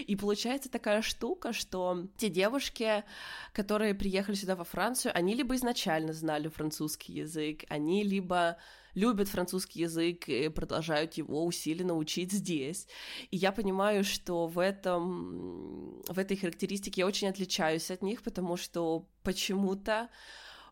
И 0.06 0.14
получается 0.16 0.70
такая 0.70 1.02
штука, 1.02 1.52
что 1.52 2.06
те 2.16 2.28
девушки, 2.28 3.04
которые 3.52 3.94
приехали 3.94 4.36
сюда 4.36 4.54
во 4.54 4.64
Францию, 4.64 5.12
они 5.16 5.34
либо 5.34 5.56
изначально 5.56 6.12
знали 6.12 6.48
французский 6.48 7.12
язык, 7.12 7.64
они 7.68 8.04
либо 8.04 8.56
любят 8.94 9.28
французский 9.28 9.80
язык 9.80 10.28
и 10.28 10.48
продолжают 10.48 11.14
его 11.14 11.44
усиленно 11.44 11.96
учить 11.96 12.32
здесь. 12.32 12.86
И 13.30 13.36
я 13.36 13.52
понимаю, 13.52 14.04
что 14.04 14.46
в 14.46 14.58
этом, 14.58 16.02
в 16.08 16.18
этой 16.18 16.36
характеристике 16.36 17.02
я 17.02 17.06
очень 17.06 17.28
отличаюсь 17.28 17.90
от 17.90 18.02
них, 18.02 18.22
потому 18.22 18.56
что 18.56 19.06
почему-то 19.22 20.08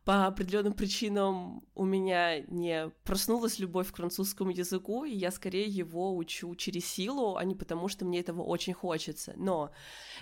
по 0.08 0.24
определенным 0.24 0.72
причинам 0.72 1.62
у 1.74 1.84
меня 1.84 2.40
не 2.40 2.88
проснулась 3.04 3.58
любовь 3.58 3.92
к 3.92 3.96
французскому 3.96 4.50
языку, 4.50 5.04
и 5.04 5.14
я 5.14 5.30
скорее 5.30 5.66
его 5.66 6.16
учу 6.16 6.54
через 6.54 6.86
силу, 6.86 7.36
а 7.36 7.44
не 7.44 7.54
потому, 7.54 7.88
что 7.88 8.06
мне 8.06 8.20
этого 8.20 8.40
очень 8.40 8.72
хочется. 8.72 9.34
Но 9.36 9.70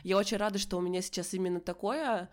я 0.02 0.16
очень 0.16 0.38
рада, 0.38 0.58
что 0.58 0.76
у 0.76 0.80
меня 0.80 1.02
сейчас 1.02 1.34
именно 1.34 1.60
такое 1.60 2.30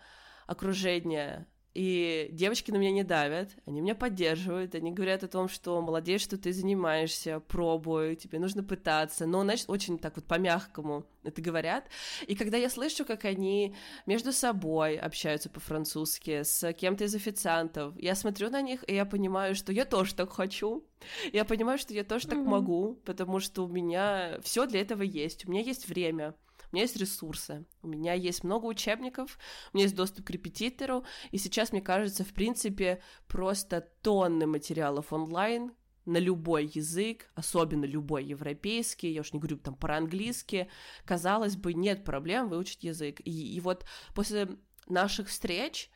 окружение, 0.48 1.46
и 1.74 2.28
девочки 2.30 2.70
на 2.70 2.76
меня 2.76 2.92
не 2.92 3.02
давят, 3.02 3.50
они 3.66 3.80
меня 3.80 3.96
поддерживают, 3.96 4.74
они 4.76 4.92
говорят 4.92 5.24
о 5.24 5.28
том, 5.28 5.48
что 5.48 5.80
молодец, 5.82 6.20
что 6.20 6.38
ты 6.38 6.52
занимаешься, 6.52 7.40
пробуй, 7.40 8.14
тебе 8.14 8.38
нужно 8.38 8.62
пытаться, 8.62 9.26
но, 9.26 9.42
значит, 9.42 9.68
очень 9.68 9.98
так 9.98 10.14
вот 10.16 10.24
по-мягкому 10.24 11.04
это 11.24 11.42
говорят. 11.42 11.88
И 12.26 12.36
когда 12.36 12.58
я 12.58 12.70
слышу, 12.70 13.04
как 13.04 13.24
они 13.24 13.74
между 14.06 14.32
собой 14.32 14.96
общаются 14.96 15.50
по-французски 15.50 16.42
с 16.44 16.72
кем-то 16.74 17.04
из 17.04 17.14
официантов, 17.14 17.94
я 17.98 18.14
смотрю 18.14 18.50
на 18.50 18.62
них, 18.62 18.84
и 18.86 18.94
я 18.94 19.04
понимаю, 19.04 19.56
что 19.56 19.72
я 19.72 19.84
тоже 19.84 20.14
так 20.14 20.32
хочу, 20.32 20.84
я 21.32 21.44
понимаю, 21.44 21.78
что 21.78 21.92
я 21.92 22.04
тоже 22.04 22.26
mm-hmm. 22.26 22.30
так 22.30 22.38
могу, 22.38 23.00
потому 23.04 23.40
что 23.40 23.64
у 23.64 23.68
меня 23.68 24.38
все 24.42 24.66
для 24.66 24.80
этого 24.80 25.02
есть, 25.02 25.46
у 25.46 25.50
меня 25.50 25.62
есть 25.62 25.88
время, 25.88 26.34
у 26.74 26.76
меня 26.76 26.82
есть 26.82 26.96
ресурсы, 26.96 27.64
у 27.82 27.86
меня 27.86 28.14
есть 28.14 28.42
много 28.42 28.66
учебников, 28.66 29.38
у 29.72 29.76
меня 29.76 29.84
есть 29.84 29.94
доступ 29.94 30.26
к 30.26 30.30
репетитору, 30.30 31.04
и 31.30 31.38
сейчас, 31.38 31.70
мне 31.70 31.80
кажется, 31.80 32.24
в 32.24 32.32
принципе, 32.34 33.00
просто 33.28 33.80
тонны 34.02 34.46
материалов 34.48 35.12
онлайн, 35.12 35.72
на 36.04 36.18
любой 36.18 36.66
язык, 36.66 37.30
особенно 37.34 37.84
любой 37.84 38.24
европейский, 38.24 39.12
я 39.12 39.20
уж 39.20 39.32
не 39.32 39.38
говорю 39.38 39.56
там 39.56 39.74
про-английский, 39.74 40.68
казалось 41.06 41.56
бы, 41.56 41.72
нет 41.72 42.04
проблем 42.04 42.48
выучить 42.48 42.84
язык. 42.84 43.20
И, 43.24 43.54
и 43.56 43.60
вот 43.60 43.86
после 44.14 44.58
наших 44.86 45.28
встреч 45.28 45.90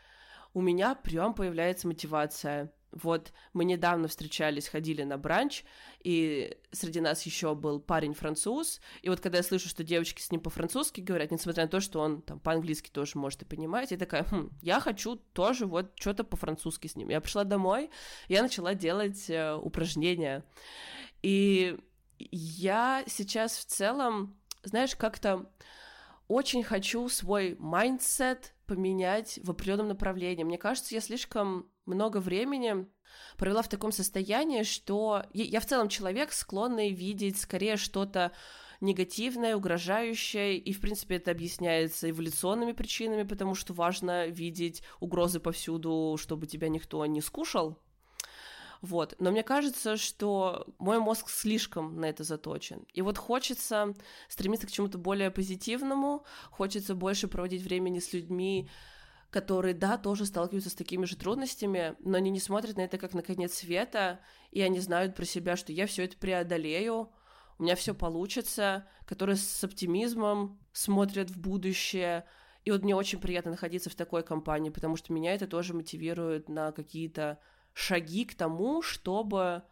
у 0.55 0.63
меня 0.63 0.95
прям 0.95 1.35
появляется 1.35 1.89
мотивация 1.89 2.73
вот 2.93 3.33
мы 3.53 3.65
недавно 3.65 4.09
встречались, 4.09 4.69
ходили 4.69 5.03
на 5.03 5.19
бранч, 5.19 5.65
и 6.01 6.57
среди 6.73 7.01
нас 7.01 7.25
еще 7.27 7.55
был 7.55 7.81
парень 7.81 8.15
француз, 8.15 8.81
и 9.03 9.09
вот 9.09 9.21
когда 9.21 9.39
я 9.39 9.45
слышу, 9.45 9.69
что 9.69 9.85
девочки 9.85 10.23
с 10.23 10.31
ним 10.31 10.41
по-французски 10.41 11.01
говорят, 11.01 11.31
несмотря 11.31 11.65
на 11.65 11.69
то, 11.69 11.81
что 11.81 12.01
он 12.01 12.23
там 12.23 12.41
по-английски 12.41 12.91
тоже 12.91 13.19
может 13.19 13.43
и 13.43 13.45
понимать, 13.45 13.91
я 13.91 13.99
такая, 13.99 14.25
хм, 14.25 14.51
я 14.63 14.81
хочу 14.81 15.17
тоже 15.17 15.67
вот 15.67 15.93
что-то 15.99 16.25
по-французски 16.25 16.87
с 16.87 16.97
ним. 16.97 17.09
Я 17.09 17.21
пришла 17.21 17.45
домой, 17.45 17.91
я 18.29 18.43
начала 18.43 18.75
делать 18.75 19.29
э, 19.29 19.55
упражнения, 19.55 20.45
и 21.23 21.79
я 22.19 23.05
сейчас 23.07 23.57
в 23.57 23.65
целом, 23.67 24.37
знаешь, 24.63 24.97
как-то 24.97 25.51
очень 26.27 26.63
хочу 26.63 27.09
свой 27.09 27.57
mindset 27.59 28.55
поменять 28.69 29.41
в 29.43 29.51
определенном 29.51 29.89
направлении. 29.89 30.45
Мне 30.45 30.59
кажется, 30.59 30.95
я 30.95 31.01
слишком 31.01 31.69
много 31.87 32.19
времени 32.19 32.87
провела 33.37 33.63
в 33.63 33.69
таком 33.69 33.91
состоянии, 33.91 34.63
что 34.63 35.25
я 35.33 35.59
в 35.59 35.67
целом 35.67 35.89
человек, 35.89 36.33
склонный 36.33 36.91
видеть 36.91 37.41
скорее 37.41 37.77
что-то 37.77 38.31
негативное, 38.81 39.57
угрожающее, 39.57 40.57
и, 40.57 40.73
в 40.73 40.81
принципе, 40.81 41.17
это 41.17 41.33
объясняется 41.33 42.11
эволюционными 42.11 42.73
причинами, 42.73 43.25
потому 43.25 43.55
что 43.57 43.73
важно 43.73 44.29
видеть 44.29 44.83
угрозы 45.01 45.41
повсюду, 45.41 46.17
чтобы 46.21 46.47
тебя 46.47 46.69
никто 46.69 47.05
не 47.07 47.21
скушал, 47.21 47.83
вот. 48.81 49.15
Но 49.19 49.31
мне 49.31 49.43
кажется, 49.43 49.97
что 49.97 50.67
мой 50.79 50.99
мозг 50.99 51.29
слишком 51.29 52.01
на 52.01 52.07
это 52.07 52.25
заточен. 52.25 52.87
И 52.93 53.03
вот 53.03 53.19
хочется 53.19 53.95
стремиться 54.29 54.67
к 54.67 54.71
чему-то 54.71 54.99
более 54.99 55.31
позитивному, 55.31 56.25
хочется 56.51 56.95
больше 56.95 57.29
проводить 57.29 57.63
времени 57.63 57.99
с 57.99 58.13
людьми, 58.13 58.69
которые, 59.31 59.75
да, 59.75 59.99
тоже 59.99 60.25
сталкиваются 60.25 60.71
с 60.71 60.75
такими 60.75 61.05
же 61.05 61.17
трудностями, 61.17 61.97
но 62.01 62.17
они 62.17 62.31
не 62.31 62.41
смотрят 62.41 62.77
на 62.77 62.83
это 62.83 62.99
как 62.99 63.15
на 63.15 63.23
конец 63.23 63.55
света, 63.55 64.21
и 64.53 64.63
они 64.63 64.81
знают 64.81 65.15
про 65.15 65.25
себя, 65.25 65.57
что 65.57 65.73
я 65.73 65.87
все 65.87 66.05
это 66.05 66.17
преодолею, 66.17 67.11
у 67.59 67.65
меня 67.65 67.75
все 67.75 67.95
получится, 67.95 68.87
которые 69.05 69.37
с 69.37 69.65
оптимизмом 69.65 70.61
смотрят 70.73 71.29
в 71.31 71.41
будущее. 71.41 72.25
И 72.65 72.71
вот 72.71 72.83
мне 72.83 72.95
очень 72.95 73.21
приятно 73.21 73.51
находиться 73.51 73.91
в 73.91 73.97
такой 73.97 74.23
компании, 74.23 74.71
потому 74.71 74.97
что 74.97 75.13
меня 75.13 75.35
это 75.35 75.49
тоже 75.49 75.75
мотивирует 75.75 76.49
на 76.49 76.71
какие-то 76.71 77.41
шаги 77.79 78.25
к 78.25 78.35
тому, 78.35 78.83
чтобы 78.83 79.63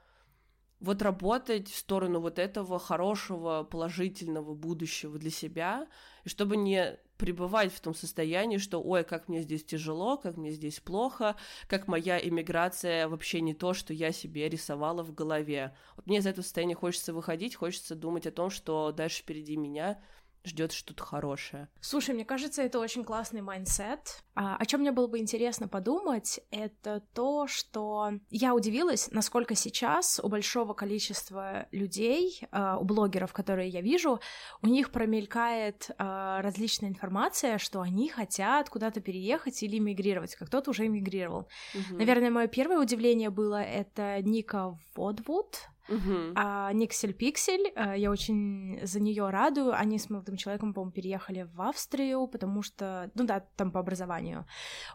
вот 0.78 1.02
работать 1.02 1.68
в 1.68 1.76
сторону 1.76 2.20
вот 2.20 2.38
этого 2.38 2.78
хорошего, 2.78 3.64
положительного 3.64 4.54
будущего 4.54 5.18
для 5.18 5.30
себя, 5.30 5.88
и 6.24 6.28
чтобы 6.28 6.56
не 6.56 6.98
пребывать 7.16 7.72
в 7.72 7.80
том 7.80 7.94
состоянии, 7.94 8.58
что 8.58 8.80
ой, 8.80 9.02
как 9.02 9.28
мне 9.28 9.40
здесь 9.40 9.64
тяжело, 9.64 10.18
как 10.18 10.36
мне 10.36 10.52
здесь 10.52 10.78
плохо, 10.78 11.34
как 11.66 11.88
моя 11.88 12.16
иммиграция 12.18 13.08
вообще 13.08 13.40
не 13.40 13.54
то, 13.54 13.74
что 13.74 13.92
я 13.92 14.12
себе 14.12 14.48
рисовала 14.48 15.02
в 15.02 15.12
голове. 15.12 15.74
Вот 15.96 16.06
мне 16.06 16.18
из 16.18 16.26
этого 16.26 16.44
состояния 16.44 16.76
хочется 16.76 17.12
выходить, 17.12 17.56
хочется 17.56 17.96
думать 17.96 18.28
о 18.28 18.30
том, 18.30 18.50
что 18.50 18.92
дальше 18.92 19.22
впереди 19.22 19.56
меня 19.56 20.00
ждет 20.46 20.72
что-то 20.72 21.02
хорошее. 21.04 21.68
Слушай, 21.80 22.14
мне 22.14 22.24
кажется, 22.24 22.62
это 22.62 22.78
очень 22.78 23.04
классный 23.04 23.42
mindset. 23.42 24.22
А, 24.34 24.56
о 24.56 24.66
чем 24.66 24.80
мне 24.80 24.92
было 24.92 25.06
бы 25.06 25.18
интересно 25.18 25.68
подумать, 25.68 26.40
это 26.50 27.02
то, 27.14 27.46
что 27.46 28.12
я 28.30 28.54
удивилась, 28.54 29.08
насколько 29.10 29.54
сейчас 29.54 30.20
у 30.22 30.28
большого 30.28 30.74
количества 30.74 31.66
людей, 31.72 32.40
а, 32.50 32.78
у 32.78 32.84
блогеров, 32.84 33.32
которые 33.32 33.68
я 33.68 33.80
вижу, 33.80 34.20
у 34.62 34.66
них 34.66 34.90
промелькает 34.90 35.90
а, 35.98 36.42
различная 36.42 36.90
информация, 36.90 37.58
что 37.58 37.80
они 37.80 38.08
хотят 38.08 38.70
куда-то 38.70 39.00
переехать 39.00 39.62
или 39.62 39.78
мигрировать, 39.78 40.34
как 40.36 40.48
кто-то 40.48 40.70
уже 40.70 40.86
эмигрировал. 40.86 41.48
Угу. 41.74 41.98
Наверное, 41.98 42.30
мое 42.30 42.46
первое 42.46 42.78
удивление 42.78 43.30
было 43.30 43.62
это 43.62 44.22
Ника 44.22 44.78
Водвуд, 44.94 45.68
Uh-huh. 45.88 46.32
А 46.34 46.72
Никсель 46.72 47.12
Пиксель, 47.12 47.72
э, 47.74 47.94
я 47.96 48.10
очень 48.10 48.80
за 48.82 49.00
нее 49.00 49.30
радую. 49.30 49.72
Они 49.74 49.98
с 49.98 50.10
молодым 50.10 50.36
человеком, 50.36 50.74
по-моему, 50.74 50.92
переехали 50.92 51.48
в 51.54 51.60
Австрию, 51.60 52.26
потому 52.26 52.62
что, 52.62 53.10
ну 53.14 53.24
да, 53.24 53.40
там 53.56 53.70
по 53.70 53.80
образованию. 53.80 54.46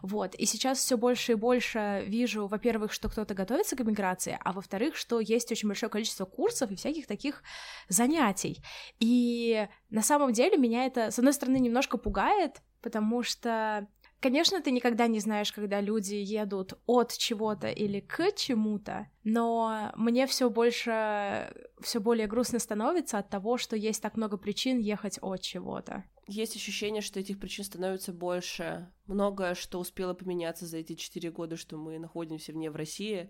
Вот. 0.02 0.34
И 0.34 0.46
сейчас 0.46 0.78
все 0.78 0.96
больше 0.96 1.32
и 1.32 1.34
больше 1.36 2.04
вижу, 2.06 2.46
во-первых, 2.46 2.92
что 2.92 3.08
кто-то 3.08 3.34
готовится 3.34 3.76
к 3.76 3.80
эмиграции, 3.80 4.38
а 4.42 4.52
во-вторых, 4.52 4.96
что 4.96 5.20
есть 5.20 5.50
очень 5.50 5.68
большое 5.68 5.90
количество 5.90 6.24
курсов 6.24 6.70
и 6.70 6.76
всяких 6.76 7.06
таких 7.06 7.42
занятий. 7.88 8.62
И 9.00 9.66
на 9.90 10.02
самом 10.02 10.32
деле 10.32 10.56
меня 10.58 10.86
это, 10.86 11.10
с 11.10 11.18
одной 11.18 11.32
стороны, 11.32 11.58
немножко 11.58 11.98
пугает, 11.98 12.62
потому 12.82 13.22
что 13.22 13.86
Конечно, 14.22 14.62
ты 14.62 14.70
никогда 14.70 15.08
не 15.08 15.18
знаешь, 15.18 15.50
когда 15.50 15.80
люди 15.80 16.14
едут 16.14 16.74
от 16.86 17.12
чего-то 17.16 17.66
или 17.66 17.98
к 17.98 18.30
чему-то, 18.36 19.08
но 19.24 19.90
мне 19.96 20.28
все 20.28 20.48
больше, 20.48 21.52
все 21.80 21.98
более 21.98 22.28
грустно 22.28 22.60
становится 22.60 23.18
от 23.18 23.30
того, 23.30 23.58
что 23.58 23.74
есть 23.74 24.00
так 24.00 24.16
много 24.16 24.36
причин 24.36 24.78
ехать 24.78 25.18
от 25.20 25.40
чего-то. 25.40 26.04
Есть 26.28 26.54
ощущение, 26.54 27.02
что 27.02 27.18
этих 27.18 27.40
причин 27.40 27.64
становится 27.64 28.12
больше. 28.12 28.92
Многое, 29.06 29.56
что 29.56 29.80
успело 29.80 30.14
поменяться 30.14 30.66
за 30.66 30.76
эти 30.76 30.94
четыре 30.94 31.32
года, 31.32 31.56
что 31.56 31.76
мы 31.76 31.98
находимся 31.98 32.52
вне 32.52 32.70
в 32.70 32.76
России. 32.76 33.28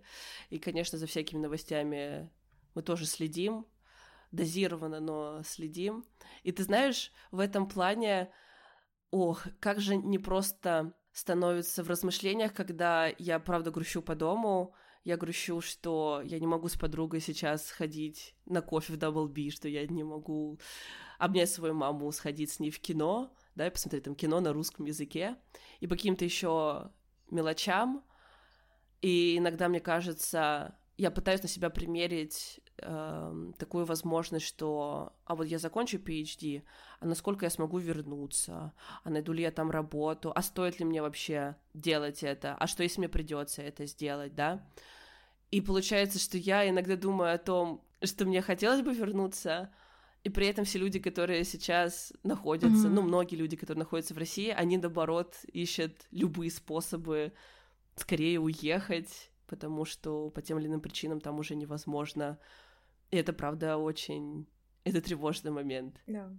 И, 0.51 0.59
конечно, 0.59 0.99
за 0.99 1.07
всякими 1.07 1.41
новостями 1.41 2.29
мы 2.75 2.83
тоже 2.83 3.07
следим, 3.07 3.67
дозированно, 4.31 5.01
но 5.01 5.43
следим. 5.43 6.05
И 6.43 6.53
ты 6.53 6.65
знаешь, 6.65 7.13
в 7.31 7.39
этом 7.39 7.67
плане 7.67 8.31
Ох, 9.13 9.47
как 9.61 9.79
же 9.79 9.97
не 9.97 10.19
просто 10.19 10.95
становится 11.13 11.85
в 11.85 11.89
размышлениях, 11.89 12.55
когда 12.55 13.13
я, 13.19 13.39
правда, 13.39 13.71
грущу 13.71 14.01
по 14.01 14.15
дому, 14.15 14.75
я 15.05 15.19
грущу, 15.19 15.61
что 15.61 16.23
я 16.25 16.41
не 16.41 16.47
могу 16.47 16.69
с 16.69 16.77
подругой 16.77 17.21
сейчас 17.21 17.71
ходить 17.71 18.35
на 18.47 18.63
кофе 18.63 18.95
в 18.95 18.97
Double 18.97 19.29
B, 19.29 19.51
что 19.51 19.69
я 19.69 19.87
не 19.87 20.03
могу 20.03 20.59
обнять 21.19 21.51
свою 21.51 21.75
маму, 21.75 22.11
сходить 22.11 22.53
с 22.53 22.59
ней 22.59 22.71
в 22.71 22.81
кино, 22.81 23.35
да, 23.55 23.67
и 23.67 23.71
посмотреть 23.71 24.05
там 24.05 24.15
кино 24.15 24.41
на 24.41 24.55
русском 24.55 24.87
языке, 24.87 25.37
и 25.81 25.87
по 25.87 25.95
каким-то 25.95 26.25
еще 26.25 26.91
мелочам. 27.31 28.03
И 29.03 29.37
иногда 29.37 29.69
мне 29.69 29.81
кажется, 29.81 30.75
я 30.97 31.11
пытаюсь 31.11 31.43
на 31.43 31.49
себя 31.49 31.71
примерить 31.71 32.61
э, 32.79 33.53
такую 33.59 33.85
возможность, 33.85 34.47
что, 34.47 35.13
а 35.25 35.35
вот 35.35 35.45
я 35.45 35.59
закончу 35.59 35.99
PhD, 35.99 36.63
а 37.01 37.07
насколько 37.07 37.47
я 37.47 37.51
смогу 37.51 37.79
вернуться, 37.79 38.73
а 39.03 39.11
найду 39.11 39.33
ли 39.33 39.43
я 39.43 39.51
там 39.51 39.71
работу, 39.71 40.33
а 40.35 40.43
стоит 40.43 40.79
ли 40.79 40.85
мне 40.85 41.01
вообще 41.01 41.57
делать 41.75 42.23
это, 42.23 42.55
а 42.55 42.67
что 42.67 42.83
если 42.83 43.01
мне 43.01 43.09
придется 43.09 43.63
это 43.63 43.87
сделать, 43.87 44.35
да? 44.35 44.67
И 45.51 45.61
получается, 45.61 46.19
что 46.19 46.39
я 46.39 46.69
иногда 46.69 46.97
думаю 46.97 47.35
о 47.35 47.39
том, 47.39 47.85
что 48.03 48.25
мне 48.25 48.43
хотелось 48.43 48.83
бы 48.83 48.95
вернуться, 48.95 49.71
и 50.25 50.29
при 50.29 50.47
этом 50.47 50.65
все 50.65 50.79
люди, 50.79 50.99
которые 51.01 51.45
сейчас 51.45 52.13
находятся, 52.23 52.87
mm-hmm. 52.87 52.93
ну, 52.93 53.03
многие 53.03 53.37
люди, 53.37 53.57
которые 53.57 53.81
находятся 53.81 54.15
в 54.15 54.19
России, 54.19 54.51
они, 54.51 54.79
наоборот, 54.79 55.37
ищут 55.53 55.93
любые 56.11 56.51
способы 56.51 57.33
скорее 57.97 58.39
уехать, 58.39 59.32
потому 59.47 59.85
что 59.85 60.31
по 60.31 60.43
тем 60.43 60.59
или 60.59 60.67
иным 60.67 60.81
причинам 60.81 61.21
там 61.21 61.39
уже 61.39 61.55
невозможно. 61.55 62.39
И 63.11 63.17
это, 63.17 63.33
правда, 63.33 63.77
очень 63.77 64.47
это 64.85 65.01
тревожный 65.01 65.51
момент. 65.51 66.01
Да. 66.07 66.31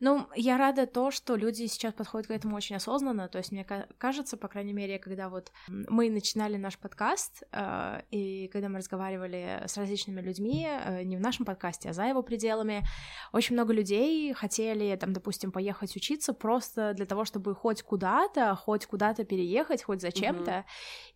Ну, 0.00 0.26
я 0.34 0.58
рада 0.58 0.86
то, 0.86 1.10
что 1.10 1.36
люди 1.36 1.66
сейчас 1.66 1.92
подходят 1.92 2.26
к 2.26 2.30
этому 2.30 2.56
очень 2.56 2.76
осознанно. 2.76 3.28
То 3.28 3.38
есть 3.38 3.52
мне 3.52 3.64
кажется, 3.64 4.36
по 4.36 4.48
крайней 4.48 4.72
мере, 4.72 4.98
когда 4.98 5.28
вот 5.28 5.52
мы 5.68 6.10
начинали 6.10 6.56
наш 6.56 6.78
подкаст, 6.78 7.42
э, 7.52 8.02
и 8.10 8.48
когда 8.52 8.68
мы 8.68 8.78
разговаривали 8.78 9.62
с 9.66 9.76
различными 9.76 10.20
людьми, 10.20 10.66
э, 10.68 11.02
не 11.04 11.16
в 11.16 11.20
нашем 11.20 11.44
подкасте, 11.44 11.90
а 11.90 11.92
за 11.92 12.04
его 12.04 12.22
пределами, 12.22 12.84
очень 13.32 13.54
много 13.54 13.72
людей 13.72 14.32
хотели, 14.34 14.96
там, 14.96 15.12
допустим, 15.12 15.52
поехать 15.52 15.94
учиться 15.96 16.32
просто 16.32 16.94
для 16.94 17.06
того, 17.06 17.24
чтобы 17.24 17.54
хоть 17.54 17.82
куда-то, 17.82 18.54
хоть 18.56 18.86
куда-то 18.86 19.24
переехать, 19.24 19.82
хоть 19.82 20.00
зачем-то, 20.00 20.50
mm-hmm. 20.50 20.64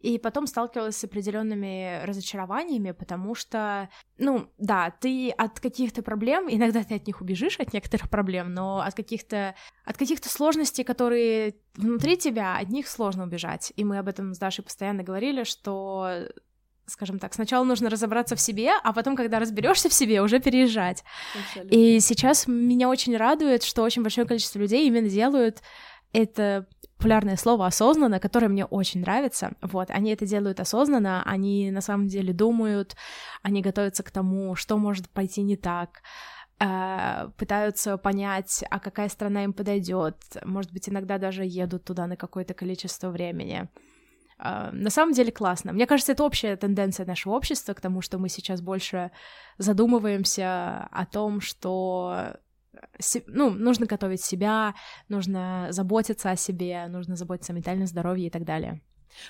и 0.00 0.18
потом 0.18 0.46
сталкивалась 0.46 0.96
с 0.96 1.04
определенными 1.04 2.04
разочарованиями, 2.04 2.92
потому 2.92 3.34
что, 3.34 3.88
ну, 4.18 4.48
да, 4.58 4.90
ты 4.90 5.30
от 5.30 5.60
каких-то 5.60 6.02
проблем 6.02 6.48
иногда 6.48 6.84
ты 6.84 6.94
от 6.96 7.06
них 7.06 7.20
убежишь, 7.20 7.58
от 7.58 7.72
некоторых 7.72 8.10
проблем, 8.10 8.51
но 8.52 8.80
от 8.80 8.94
каких-то 8.94 9.54
от 9.84 9.96
каких-то 9.96 10.28
сложностей, 10.28 10.84
которые 10.84 11.54
внутри 11.76 12.16
тебя, 12.16 12.58
от 12.58 12.68
них 12.68 12.88
сложно 12.88 13.24
убежать. 13.24 13.72
И 13.76 13.84
мы 13.84 13.98
об 13.98 14.08
этом 14.08 14.34
с 14.34 14.38
Дашей 14.38 14.64
постоянно 14.64 15.02
говорили, 15.02 15.44
что 15.44 16.28
скажем 16.86 17.18
так, 17.18 17.32
сначала 17.32 17.64
нужно 17.64 17.88
разобраться 17.88 18.36
в 18.36 18.40
себе, 18.40 18.72
а 18.82 18.92
потом, 18.92 19.16
когда 19.16 19.38
разберешься 19.38 19.88
в 19.88 19.94
себе, 19.94 20.20
уже 20.20 20.40
переезжать. 20.40 21.04
Абсолютно. 21.38 21.74
И 21.74 22.00
сейчас 22.00 22.46
меня 22.46 22.88
очень 22.88 23.16
радует, 23.16 23.62
что 23.62 23.82
очень 23.82 24.02
большое 24.02 24.26
количество 24.26 24.58
людей 24.58 24.86
именно 24.86 25.08
делают 25.08 25.62
это 26.12 26.66
популярное 26.96 27.36
слово 27.36 27.66
осознанно, 27.66 28.20
которое 28.20 28.48
мне 28.48 28.64
очень 28.64 29.00
нравится. 29.00 29.52
Вот, 29.60 29.90
они 29.90 30.12
это 30.12 30.24
делают 30.24 30.60
осознанно, 30.60 31.22
они 31.24 31.70
на 31.72 31.80
самом 31.80 32.06
деле 32.06 32.32
думают, 32.32 32.94
они 33.42 33.60
готовятся 33.60 34.04
к 34.04 34.10
тому, 34.10 34.54
что 34.54 34.76
может 34.76 35.10
пойти 35.10 35.42
не 35.42 35.56
так, 35.56 36.02
пытаются 37.36 37.96
понять, 37.96 38.64
а 38.70 38.78
какая 38.78 39.08
страна 39.08 39.44
им 39.44 39.52
подойдет. 39.52 40.16
Может 40.44 40.72
быть, 40.72 40.88
иногда 40.88 41.18
даже 41.18 41.44
едут 41.44 41.84
туда 41.84 42.06
на 42.06 42.16
какое-то 42.16 42.54
количество 42.54 43.10
времени. 43.10 43.68
Э, 44.42 44.70
на 44.72 44.90
самом 44.90 45.12
деле 45.12 45.32
классно. 45.32 45.72
Мне 45.72 45.86
кажется, 45.86 46.12
это 46.12 46.24
общая 46.24 46.56
тенденция 46.56 47.06
нашего 47.06 47.34
общества 47.34 47.74
к 47.74 47.80
тому, 47.80 48.00
что 48.00 48.18
мы 48.18 48.28
сейчас 48.28 48.60
больше 48.60 49.10
задумываемся 49.58 50.88
о 50.90 51.06
том, 51.06 51.40
что 51.40 52.36
ну, 53.26 53.50
нужно 53.50 53.86
готовить 53.86 54.22
себя, 54.22 54.74
нужно 55.08 55.68
заботиться 55.70 56.30
о 56.30 56.36
себе, 56.36 56.86
нужно 56.88 57.16
заботиться 57.16 57.52
о 57.52 57.56
ментальном 57.56 57.86
здоровье 57.86 58.26
и 58.26 58.30
так 58.30 58.44
далее. 58.44 58.80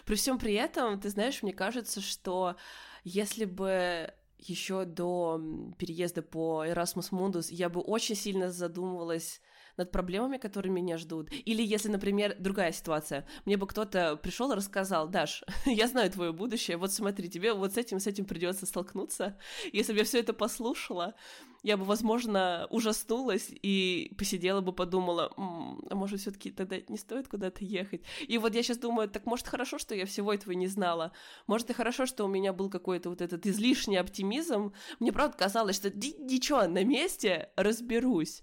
При 0.04 0.14
всем 0.14 0.38
при 0.38 0.54
этом, 0.54 1.00
ты 1.00 1.08
знаешь, 1.08 1.42
мне 1.42 1.52
кажется, 1.52 2.00
что 2.00 2.56
если 3.04 3.44
бы 3.44 4.14
еще 4.48 4.84
до 4.84 5.40
переезда 5.78 6.22
по 6.22 6.64
Erasmus 6.66 7.10
Mundus 7.10 7.46
я 7.50 7.68
бы 7.68 7.80
очень 7.80 8.14
сильно 8.14 8.50
задумывалась 8.50 9.40
над 9.82 9.90
проблемами, 9.90 10.38
которые 10.38 10.72
меня 10.72 10.96
ждут. 10.96 11.28
Или 11.44 11.62
если, 11.62 11.88
например, 11.88 12.36
другая 12.38 12.72
ситуация, 12.72 13.26
мне 13.44 13.56
бы 13.56 13.66
кто-то 13.66 14.16
пришел 14.16 14.52
и 14.52 14.56
рассказал, 14.56 15.08
Даш, 15.08 15.44
я 15.66 15.88
знаю 15.88 16.10
твое 16.10 16.32
будущее, 16.32 16.76
вот 16.76 16.92
смотри, 16.92 17.28
тебе 17.28 17.52
вот 17.52 17.74
с 17.74 17.76
этим, 17.76 17.98
с 17.98 18.06
этим 18.06 18.24
придется 18.24 18.66
столкнуться. 18.66 19.36
Если 19.72 19.92
бы 19.92 19.98
я 19.98 20.04
все 20.04 20.20
это 20.20 20.32
послушала, 20.32 21.14
я 21.62 21.76
бы, 21.76 21.84
возможно, 21.84 22.66
ужаснулась 22.70 23.48
и 23.50 24.12
посидела 24.18 24.60
бы, 24.60 24.72
подумала, 24.72 25.32
а 25.36 25.94
может, 25.94 26.20
все-таки 26.20 26.50
тогда 26.50 26.76
не 26.88 26.98
стоит 26.98 27.28
куда-то 27.28 27.64
ехать. 27.64 28.02
И 28.26 28.38
вот 28.38 28.54
я 28.54 28.62
сейчас 28.62 28.78
думаю, 28.78 29.08
так 29.08 29.26
может 29.26 29.46
хорошо, 29.46 29.78
что 29.78 29.94
я 29.94 30.06
всего 30.06 30.32
этого 30.32 30.52
не 30.52 30.66
знала. 30.66 31.12
Может 31.46 31.70
и 31.70 31.74
хорошо, 31.74 32.06
что 32.06 32.24
у 32.24 32.28
меня 32.28 32.52
был 32.52 32.68
какой-то 32.68 33.10
вот 33.10 33.20
этот 33.20 33.46
излишний 33.46 33.96
оптимизм. 33.96 34.72
Мне 34.98 35.12
правда 35.12 35.36
казалось, 35.36 35.76
что 35.76 35.90
ничего, 35.90 36.66
на 36.66 36.84
месте 36.84 37.50
разберусь. 37.56 38.42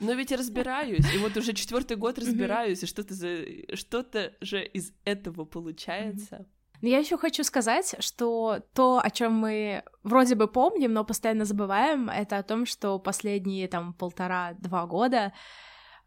Но 0.00 0.14
ведь 0.14 0.32
разбираюсь, 0.32 1.04
и 1.14 1.18
вот 1.18 1.36
уже 1.36 1.52
четвертый 1.52 1.96
год 1.96 2.18
разбираюсь, 2.18 2.82
и 2.82 2.86
что-то 2.86 3.14
за... 3.14 3.44
что-то 3.74 4.32
же 4.40 4.64
из 4.64 4.92
этого 5.04 5.44
получается. 5.44 6.46
Но 6.80 6.88
я 6.88 6.98
еще 6.98 7.18
хочу 7.18 7.44
сказать, 7.44 7.94
что 7.98 8.60
то, 8.72 9.00
о 9.02 9.10
чем 9.10 9.34
мы 9.34 9.84
вроде 10.02 10.34
бы 10.34 10.48
помним, 10.48 10.94
но 10.94 11.04
постоянно 11.04 11.44
забываем, 11.44 12.08
это 12.08 12.38
о 12.38 12.42
том, 12.42 12.64
что 12.64 12.98
последние 12.98 13.68
там 13.68 13.92
полтора-два 13.92 14.86
года 14.86 15.34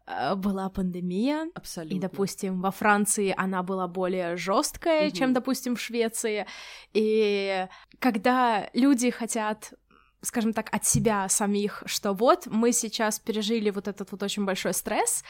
э, 0.06 0.34
была 0.34 0.68
пандемия. 0.70 1.48
Абсолютно. 1.54 1.96
И, 1.96 2.00
допустим, 2.00 2.60
во 2.60 2.72
Франции 2.72 3.32
она 3.36 3.62
была 3.62 3.86
более 3.86 4.36
жесткая, 4.36 5.08
угу. 5.08 5.16
чем, 5.16 5.32
допустим, 5.32 5.76
в 5.76 5.80
Швеции. 5.80 6.46
И 6.92 7.68
когда 8.00 8.68
люди 8.72 9.10
хотят 9.10 9.74
скажем 10.24 10.52
так, 10.52 10.74
от 10.74 10.84
себя 10.84 11.28
самих, 11.28 11.82
что 11.86 12.12
вот 12.12 12.46
мы 12.46 12.72
сейчас 12.72 13.18
пережили 13.18 13.70
вот 13.70 13.88
этот 13.88 14.10
вот 14.10 14.22
очень 14.22 14.44
большой 14.44 14.74
стресс, 14.74 15.22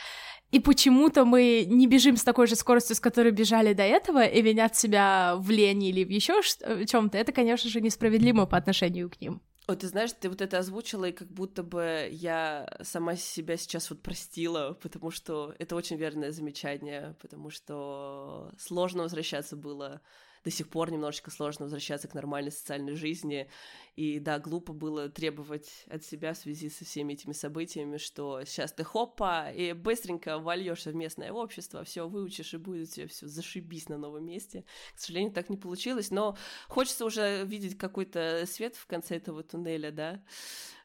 и 0.50 0.60
почему-то 0.60 1.24
мы 1.24 1.66
не 1.68 1.86
бежим 1.86 2.16
с 2.16 2.22
такой 2.22 2.46
же 2.46 2.54
скоростью, 2.54 2.94
с 2.96 3.00
которой 3.00 3.32
бежали 3.32 3.72
до 3.72 3.82
этого, 3.82 4.24
и 4.24 4.40
винят 4.40 4.76
себя 4.76 5.34
в 5.36 5.50
лени 5.50 5.90
или 5.90 6.04
в 6.04 6.10
еще 6.10 6.40
чем-то, 6.86 7.18
это, 7.18 7.32
конечно 7.32 7.68
же, 7.68 7.80
несправедливо 7.80 8.46
по 8.46 8.56
отношению 8.56 9.10
к 9.10 9.20
ним. 9.20 9.42
Ой, 9.66 9.76
ты 9.76 9.88
знаешь, 9.88 10.12
ты 10.12 10.28
вот 10.28 10.42
это 10.42 10.58
озвучила, 10.58 11.06
и 11.06 11.12
как 11.12 11.28
будто 11.28 11.62
бы 11.62 12.08
я 12.12 12.68
сама 12.82 13.16
себя 13.16 13.56
сейчас 13.56 13.88
вот 13.88 14.02
простила, 14.02 14.74
потому 14.74 15.10
что 15.10 15.54
это 15.58 15.74
очень 15.74 15.96
верное 15.96 16.32
замечание, 16.32 17.16
потому 17.22 17.48
что 17.48 18.52
сложно 18.58 19.04
возвращаться 19.04 19.56
было 19.56 20.02
до 20.44 20.50
сих 20.50 20.68
пор 20.68 20.92
немножечко 20.92 21.30
сложно 21.30 21.64
возвращаться 21.64 22.06
к 22.06 22.14
нормальной 22.14 22.52
социальной 22.52 22.94
жизни. 22.94 23.48
И 23.96 24.18
да, 24.18 24.38
глупо 24.38 24.72
было 24.72 25.08
требовать 25.08 25.84
от 25.88 26.04
себя 26.04 26.34
в 26.34 26.38
связи 26.38 26.68
со 26.68 26.84
всеми 26.84 27.14
этими 27.14 27.32
событиями, 27.32 27.96
что 27.96 28.44
сейчас 28.44 28.72
ты 28.72 28.84
хопа 28.84 29.50
и 29.50 29.72
быстренько 29.72 30.38
вольешься 30.38 30.90
в 30.90 30.94
местное 30.94 31.32
общество, 31.32 31.84
все 31.84 32.06
выучишь 32.08 32.54
и 32.54 32.58
будет 32.58 32.88
все 32.88 33.06
все 33.06 33.26
зашибись 33.26 33.88
на 33.88 33.96
новом 33.96 34.26
месте. 34.26 34.64
К 34.94 35.00
сожалению, 35.00 35.32
так 35.32 35.48
не 35.48 35.56
получилось, 35.56 36.10
но 36.10 36.36
хочется 36.68 37.04
уже 37.04 37.44
видеть 37.44 37.78
какой-то 37.78 38.44
свет 38.46 38.76
в 38.76 38.86
конце 38.86 39.16
этого 39.16 39.42
туннеля, 39.42 39.90
да, 39.90 40.22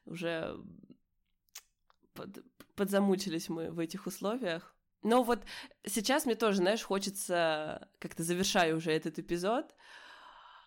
уже 0.05 0.57
под, 2.13 2.43
подзамучились 2.75 3.49
мы 3.49 3.71
в 3.71 3.79
этих 3.79 4.07
условиях. 4.07 4.75
Но 5.01 5.23
вот 5.23 5.43
сейчас 5.85 6.25
мне 6.25 6.35
тоже, 6.35 6.57
знаешь, 6.57 6.83
хочется, 6.83 7.89
как-то 7.99 8.23
завершаю 8.23 8.77
уже 8.77 8.91
этот 8.91 9.19
эпизод. 9.19 9.75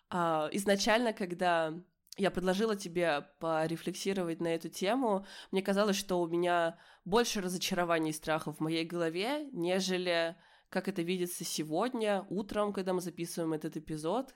А, 0.09 0.49
изначально, 0.51 1.13
когда 1.13 1.73
я 2.17 2.31
предложила 2.31 2.75
тебе 2.75 3.27
порефлексировать 3.39 4.39
на 4.39 4.47
эту 4.47 4.69
тему, 4.69 5.25
мне 5.51 5.61
казалось, 5.61 5.97
что 5.97 6.21
у 6.21 6.27
меня 6.27 6.77
больше 7.05 7.41
разочарований 7.41 8.11
и 8.11 8.13
страхов 8.13 8.57
в 8.57 8.61
моей 8.61 8.85
голове, 8.85 9.49
нежели 9.51 10.35
как 10.73 10.87
это 10.87 11.03
видится 11.03 11.43
сегодня, 11.43 12.25
утром, 12.29 12.73
когда 12.73 12.93
мы 12.93 13.01
записываем 13.01 13.53
этот 13.53 13.77
эпизод, 13.77 14.33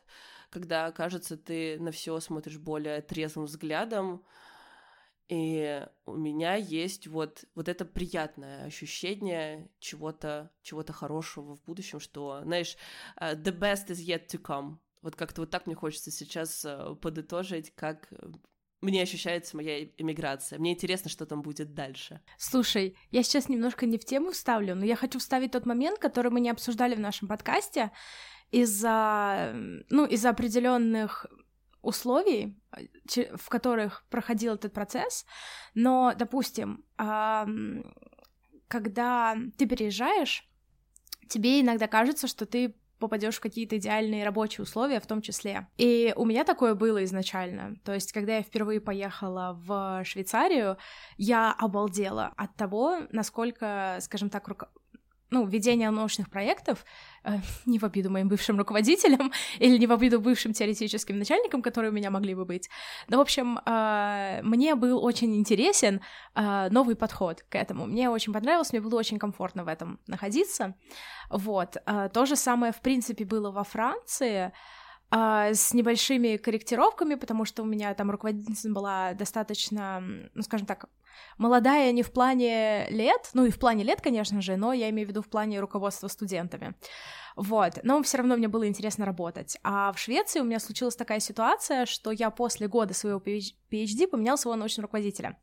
когда, 0.52 0.92
кажется, 0.92 1.36
ты 1.36 1.80
на 1.80 1.92
все 1.92 2.20
смотришь 2.20 2.60
более 2.60 3.02
трезвым 3.02 3.46
взглядом, 3.46 4.24
и 5.30 5.86
у 6.06 6.16
меня 6.16 6.56
есть 6.56 7.08
вот, 7.08 7.44
вот 7.54 7.68
это 7.68 7.84
приятное 7.84 8.66
ощущение 8.66 9.70
чего-то 9.80 10.52
чего 10.62 10.84
хорошего 10.88 11.58
в 11.58 11.64
будущем, 11.64 12.00
что, 12.00 12.42
знаешь, 12.44 12.78
uh, 13.20 13.36
the 13.36 13.58
best 13.58 13.88
is 13.88 13.98
yet 13.98 14.28
to 14.28 14.42
come. 14.42 14.78
Вот 15.02 15.16
как-то 15.16 15.42
вот 15.42 15.50
так 15.50 15.68
мне 15.68 15.76
хочется 15.76 16.12
сейчас 16.12 16.64
uh, 16.64 16.96
подытожить, 16.96 17.74
как 17.76 18.10
мне 18.82 19.02
ощущается 19.02 19.58
моя 19.58 19.84
эмиграция. 19.84 20.60
Мне 20.60 20.74
интересно, 20.74 21.10
что 21.10 21.26
там 21.26 21.42
будет 21.42 21.74
дальше. 21.74 22.22
Слушай, 22.38 22.96
я 23.12 23.24
сейчас 23.24 23.50
немножко 23.50 23.86
не 23.86 23.98
в 23.98 24.06
тему 24.06 24.32
вставлю, 24.32 24.76
но 24.76 24.86
я 24.86 24.96
хочу 24.96 25.20
вставить 25.20 25.52
тот 25.52 25.66
момент, 25.66 26.00
который 26.00 26.32
мы 26.32 26.40
не 26.40 26.50
обсуждали 26.50 26.96
в 26.96 27.00
нашем 27.00 27.28
подкасте 27.28 27.92
из-за, 28.52 29.52
ну, 29.90 30.06
из-за 30.06 30.30
определенных 30.30 31.26
условий, 31.82 32.58
в 33.36 33.50
которых 33.50 34.06
проходил 34.10 34.56
этот 34.56 34.74
процесс, 34.74 35.26
но, 35.74 36.14
допустим, 36.18 36.84
когда 38.68 39.38
ты 39.58 39.66
переезжаешь, 39.66 40.48
тебе 41.30 41.62
иногда 41.62 41.88
кажется, 41.88 42.28
что 42.28 42.46
ты 42.46 42.76
попадешь 43.00 43.36
в 43.36 43.42
какие-то 43.42 43.78
идеальные 43.78 44.26
рабочие 44.26 44.64
условия 44.64 45.00
в 45.00 45.06
том 45.06 45.22
числе. 45.22 45.68
И 45.78 46.14
у 46.16 46.26
меня 46.26 46.44
такое 46.44 46.74
было 46.74 47.04
изначально. 47.04 47.76
То 47.86 47.94
есть, 47.94 48.12
когда 48.12 48.38
я 48.38 48.42
впервые 48.42 48.82
поехала 48.82 49.54
в 49.64 50.04
Швейцарию, 50.04 50.78
я 51.16 51.54
обалдела 51.54 52.34
от 52.36 52.56
того, 52.56 53.02
насколько, 53.12 54.00
скажем 54.02 54.32
так, 54.32 54.48
руко 54.48 54.70
ну, 55.30 55.46
ведение 55.46 55.90
научных 55.92 56.30
проектов, 56.30 56.86
э, 57.24 57.38
не 57.66 57.80
в 57.80 57.84
обиду 57.84 58.10
моим 58.10 58.28
бывшим 58.28 58.58
руководителям 58.58 59.32
или 59.60 59.78
не 59.78 59.88
в 59.88 59.92
обиду 59.92 60.20
бывшим 60.20 60.54
теоретическим 60.54 61.18
начальникам, 61.18 61.62
которые 61.62 61.92
у 61.92 61.94
меня 61.94 62.10
могли 62.12 62.36
бы 62.36 62.46
быть. 62.46 62.70
Но, 63.10 63.18
в 63.18 63.22
общем, 63.22 63.60
э, 63.66 64.42
мне 64.44 64.76
был 64.76 65.04
очень 65.04 65.36
интересен 65.36 66.02
э, 66.36 66.70
новый 66.70 66.96
подход 66.96 67.44
к 67.50 67.56
этому. 67.56 67.86
Мне 67.86 68.10
очень 68.10 68.34
понравилось, 68.34 68.72
мне 68.72 68.82
было 68.82 69.00
очень 69.00 69.20
комфортно 69.20 69.64
в 69.64 69.68
этом 69.68 70.00
находиться. 70.08 70.76
Вот. 71.30 71.78
Э, 71.86 72.10
то 72.14 72.26
же 72.26 72.36
самое, 72.36 72.72
в 72.72 72.82
принципе, 72.82 73.26
было 73.26 73.52
во 73.52 73.64
Франции, 73.64 74.52
Uh, 75.10 75.54
с 75.54 75.74
небольшими 75.74 76.36
корректировками, 76.36 77.16
потому 77.16 77.46
что 77.46 77.64
у 77.64 77.66
меня 77.66 77.94
там 77.94 78.12
руководительница 78.12 78.70
была 78.70 79.14
достаточно, 79.14 80.02
ну, 80.34 80.42
скажем 80.42 80.68
так, 80.68 80.90
молодая 81.38 81.94
не 81.94 82.04
в 82.04 82.12
плане 82.12 82.90
лет, 82.90 83.30
ну 83.34 83.46
и 83.46 83.50
в 83.50 83.58
плане 83.58 83.86
лет, 83.86 84.02
конечно 84.02 84.42
же, 84.42 84.58
но 84.58 84.74
я 84.74 84.90
имею 84.90 85.08
в 85.08 85.12
виду 85.12 85.22
в 85.22 85.30
плане 85.30 85.62
руководства 85.62 86.10
студентами. 86.10 86.76
Вот, 87.38 87.80
но 87.84 88.02
все 88.04 88.18
равно 88.18 88.36
мне 88.36 88.50
было 88.50 88.68
интересно 88.68 89.06
работать. 89.06 89.58
А 89.64 89.94
в 89.94 90.00
Швеции 90.00 90.42
у 90.42 90.44
меня 90.44 90.60
случилась 90.60 90.96
такая 90.96 91.22
ситуация, 91.22 91.86
что 91.86 92.12
я 92.12 92.30
после 92.30 92.68
года 92.68 92.94
своего 92.94 93.20
PhD 93.20 94.08
поменял 94.08 94.38
своего 94.38 94.58
научного 94.58 94.88
руководителя. 94.88 95.38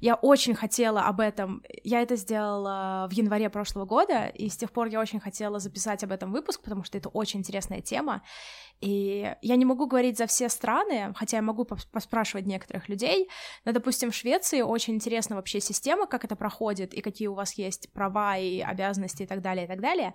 Я 0.00 0.14
очень 0.14 0.54
хотела 0.54 1.02
об 1.02 1.20
этом, 1.20 1.62
я 1.82 2.02
это 2.02 2.16
сделала 2.16 3.06
в 3.10 3.12
январе 3.12 3.48
прошлого 3.48 3.84
года, 3.84 4.26
и 4.26 4.48
с 4.48 4.56
тех 4.56 4.72
пор 4.72 4.88
я 4.88 5.00
очень 5.00 5.20
хотела 5.20 5.58
записать 5.58 6.04
об 6.04 6.12
этом 6.12 6.32
выпуск, 6.32 6.62
потому 6.62 6.84
что 6.84 6.98
это 6.98 7.08
очень 7.08 7.40
интересная 7.40 7.80
тема, 7.80 8.22
и 8.80 9.34
я 9.40 9.56
не 9.56 9.64
могу 9.64 9.86
говорить 9.86 10.18
за 10.18 10.26
все 10.26 10.48
страны, 10.48 11.14
хотя 11.16 11.38
я 11.38 11.42
могу 11.42 11.64
поспрашивать 11.64 12.46
некоторых 12.46 12.88
людей, 12.88 13.28
но, 13.64 13.72
допустим, 13.72 14.10
в 14.10 14.14
Швеции 14.14 14.62
очень 14.62 14.94
интересна 14.94 15.36
вообще 15.36 15.60
система, 15.60 16.06
как 16.06 16.24
это 16.24 16.36
проходит, 16.36 16.92
и 16.92 17.00
какие 17.00 17.28
у 17.28 17.34
вас 17.34 17.54
есть 17.54 17.92
права 17.92 18.36
и 18.36 18.60
обязанности 18.60 19.22
и 19.22 19.26
так 19.26 19.40
далее, 19.40 19.64
и 19.64 19.68
так 19.68 19.80
далее, 19.80 20.14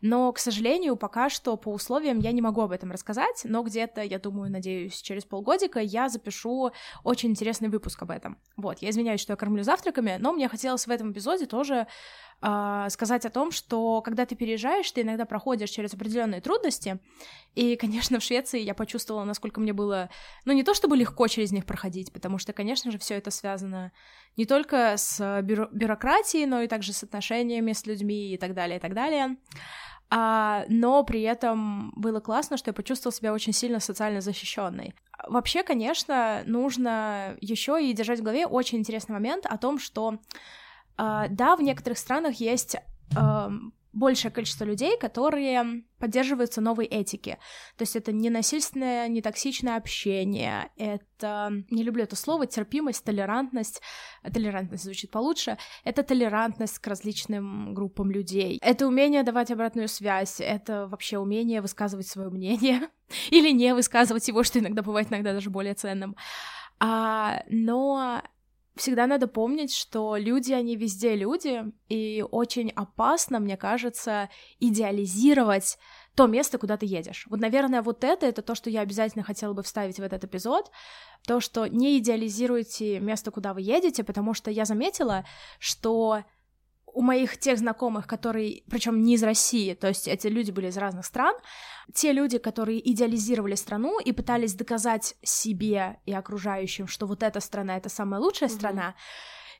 но, 0.00 0.32
к 0.32 0.38
сожалению, 0.38 0.96
пока 0.96 1.28
что 1.28 1.56
по 1.56 1.72
условиям 1.72 2.18
я 2.18 2.32
не 2.32 2.42
могу 2.42 2.60
об 2.60 2.72
этом 2.72 2.90
рассказать, 2.90 3.42
но 3.44 3.62
где-то, 3.62 4.02
я 4.02 4.18
думаю, 4.18 4.50
надеюсь, 4.50 5.00
через 5.00 5.24
полгодика 5.24 5.80
я 5.80 6.08
запишу 6.08 6.70
очень 7.04 7.30
интересный 7.30 7.68
выпуск 7.68 8.02
об 8.02 8.10
этом. 8.10 8.38
Вот, 8.56 8.78
я 8.80 8.90
извиняюсь, 8.90 9.15
что 9.20 9.32
я 9.32 9.36
кормлю 9.36 9.62
завтраками, 9.62 10.16
но 10.18 10.32
мне 10.32 10.48
хотелось 10.48 10.86
в 10.86 10.90
этом 10.90 11.12
эпизоде 11.12 11.46
тоже 11.46 11.86
э, 12.42 12.86
сказать 12.90 13.24
о 13.26 13.30
том, 13.30 13.50
что 13.50 14.02
когда 14.02 14.26
ты 14.26 14.34
переезжаешь, 14.34 14.90
ты 14.90 15.02
иногда 15.02 15.24
проходишь 15.24 15.70
через 15.70 15.94
определенные 15.94 16.40
трудности, 16.40 17.00
и, 17.54 17.76
конечно, 17.80 18.18
в 18.18 18.22
Швеции 18.22 18.60
я 18.60 18.74
почувствовала, 18.74 19.24
насколько 19.24 19.60
мне 19.60 19.72
было, 19.72 20.10
ну, 20.44 20.52
не 20.52 20.62
то 20.62 20.74
чтобы 20.74 20.96
легко 20.96 21.28
через 21.28 21.52
них 21.52 21.66
проходить, 21.66 22.12
потому 22.12 22.38
что, 22.38 22.52
конечно 22.52 22.90
же, 22.90 22.98
все 22.98 23.14
это 23.14 23.30
связано 23.30 23.92
не 24.36 24.44
только 24.44 24.96
с 24.96 25.42
бюро 25.42 25.68
бюрократией, 25.72 26.46
но 26.46 26.60
и 26.62 26.68
также 26.68 26.92
с 26.92 27.02
отношениями 27.02 27.72
с 27.72 27.86
людьми 27.86 28.34
и 28.34 28.36
так 28.36 28.54
далее, 28.54 28.78
и 28.78 28.80
так 28.80 28.94
далее. 28.94 29.36
А, 30.08 30.64
но 30.68 31.02
при 31.02 31.22
этом 31.22 31.92
было 31.96 32.20
классно, 32.20 32.56
что 32.56 32.70
я 32.70 32.74
почувствовала 32.74 33.14
себя 33.14 33.32
очень 33.32 33.52
сильно 33.52 33.80
социально 33.80 34.20
защищенной. 34.20 34.94
Вообще, 35.26 35.62
конечно, 35.62 36.42
нужно 36.46 37.36
еще 37.40 37.82
и 37.82 37.92
держать 37.92 38.20
в 38.20 38.22
голове 38.22 38.46
очень 38.46 38.78
интересный 38.78 39.14
момент 39.14 39.46
о 39.46 39.58
том, 39.58 39.78
что 39.78 40.18
а, 40.96 41.26
да, 41.28 41.56
в 41.56 41.62
некоторых 41.62 41.98
странах 41.98 42.36
есть 42.36 42.76
большее 43.96 44.30
количество 44.30 44.64
людей, 44.64 44.98
которые 44.98 45.82
поддерживаются 45.98 46.60
новой 46.60 46.84
этики. 46.84 47.38
То 47.76 47.82
есть 47.82 47.96
это 47.96 48.12
не 48.12 48.28
насильственное, 48.28 49.08
не 49.08 49.22
токсичное 49.22 49.76
общение, 49.76 50.70
это, 50.76 51.50
не 51.70 51.82
люблю 51.82 52.04
это 52.04 52.14
слово, 52.14 52.46
терпимость, 52.46 53.04
толерантность, 53.04 53.80
толерантность 54.22 54.84
звучит 54.84 55.10
получше, 55.10 55.56
это 55.84 56.02
толерантность 56.02 56.78
к 56.78 56.86
различным 56.86 57.72
группам 57.72 58.10
людей, 58.10 58.58
это 58.60 58.86
умение 58.86 59.22
давать 59.22 59.50
обратную 59.50 59.88
связь, 59.88 60.40
это 60.40 60.86
вообще 60.86 61.18
умение 61.18 61.62
высказывать 61.62 62.06
свое 62.06 62.28
мнение 62.28 62.90
или 63.30 63.50
не 63.50 63.74
высказывать 63.74 64.28
его, 64.28 64.42
что 64.42 64.58
иногда 64.58 64.82
бывает 64.82 65.08
иногда 65.08 65.32
даже 65.32 65.48
более 65.48 65.74
ценным. 65.74 66.16
А, 66.78 67.42
но 67.48 68.22
всегда 68.76 69.06
надо 69.06 69.26
помнить, 69.26 69.74
что 69.74 70.16
люди, 70.16 70.52
они 70.52 70.76
везде 70.76 71.16
люди, 71.16 71.64
и 71.88 72.24
очень 72.30 72.70
опасно, 72.70 73.40
мне 73.40 73.56
кажется, 73.56 74.28
идеализировать 74.60 75.78
то 76.14 76.26
место, 76.26 76.58
куда 76.58 76.76
ты 76.76 76.86
едешь. 76.86 77.26
Вот, 77.28 77.40
наверное, 77.40 77.82
вот 77.82 78.04
это, 78.04 78.26
это 78.26 78.42
то, 78.42 78.54
что 78.54 78.70
я 78.70 78.80
обязательно 78.80 79.22
хотела 79.24 79.52
бы 79.52 79.62
вставить 79.62 79.98
в 79.98 80.02
этот 80.02 80.24
эпизод, 80.24 80.70
то, 81.26 81.40
что 81.40 81.66
не 81.66 81.98
идеализируйте 81.98 83.00
место, 83.00 83.30
куда 83.30 83.52
вы 83.52 83.60
едете, 83.60 84.04
потому 84.04 84.32
что 84.32 84.50
я 84.50 84.64
заметила, 84.64 85.24
что 85.58 86.22
у 86.96 87.02
моих 87.02 87.36
тех 87.36 87.58
знакомых, 87.58 88.06
которые, 88.06 88.62
причем 88.70 89.02
не 89.02 89.14
из 89.14 89.22
России, 89.22 89.74
то 89.74 89.86
есть 89.86 90.08
эти 90.08 90.28
люди 90.28 90.50
были 90.50 90.68
из 90.68 90.78
разных 90.78 91.04
стран, 91.04 91.34
те 91.92 92.12
люди, 92.12 92.38
которые 92.38 92.80
идеализировали 92.90 93.54
страну 93.54 94.00
и 94.00 94.12
пытались 94.12 94.54
доказать 94.54 95.14
себе 95.22 96.00
и 96.06 96.14
окружающим, 96.14 96.88
что 96.88 97.06
вот 97.06 97.22
эта 97.22 97.40
страна 97.40 97.76
это 97.76 97.90
самая 97.90 98.18
лучшая 98.18 98.48
mm-hmm. 98.48 98.54
страна, 98.54 98.94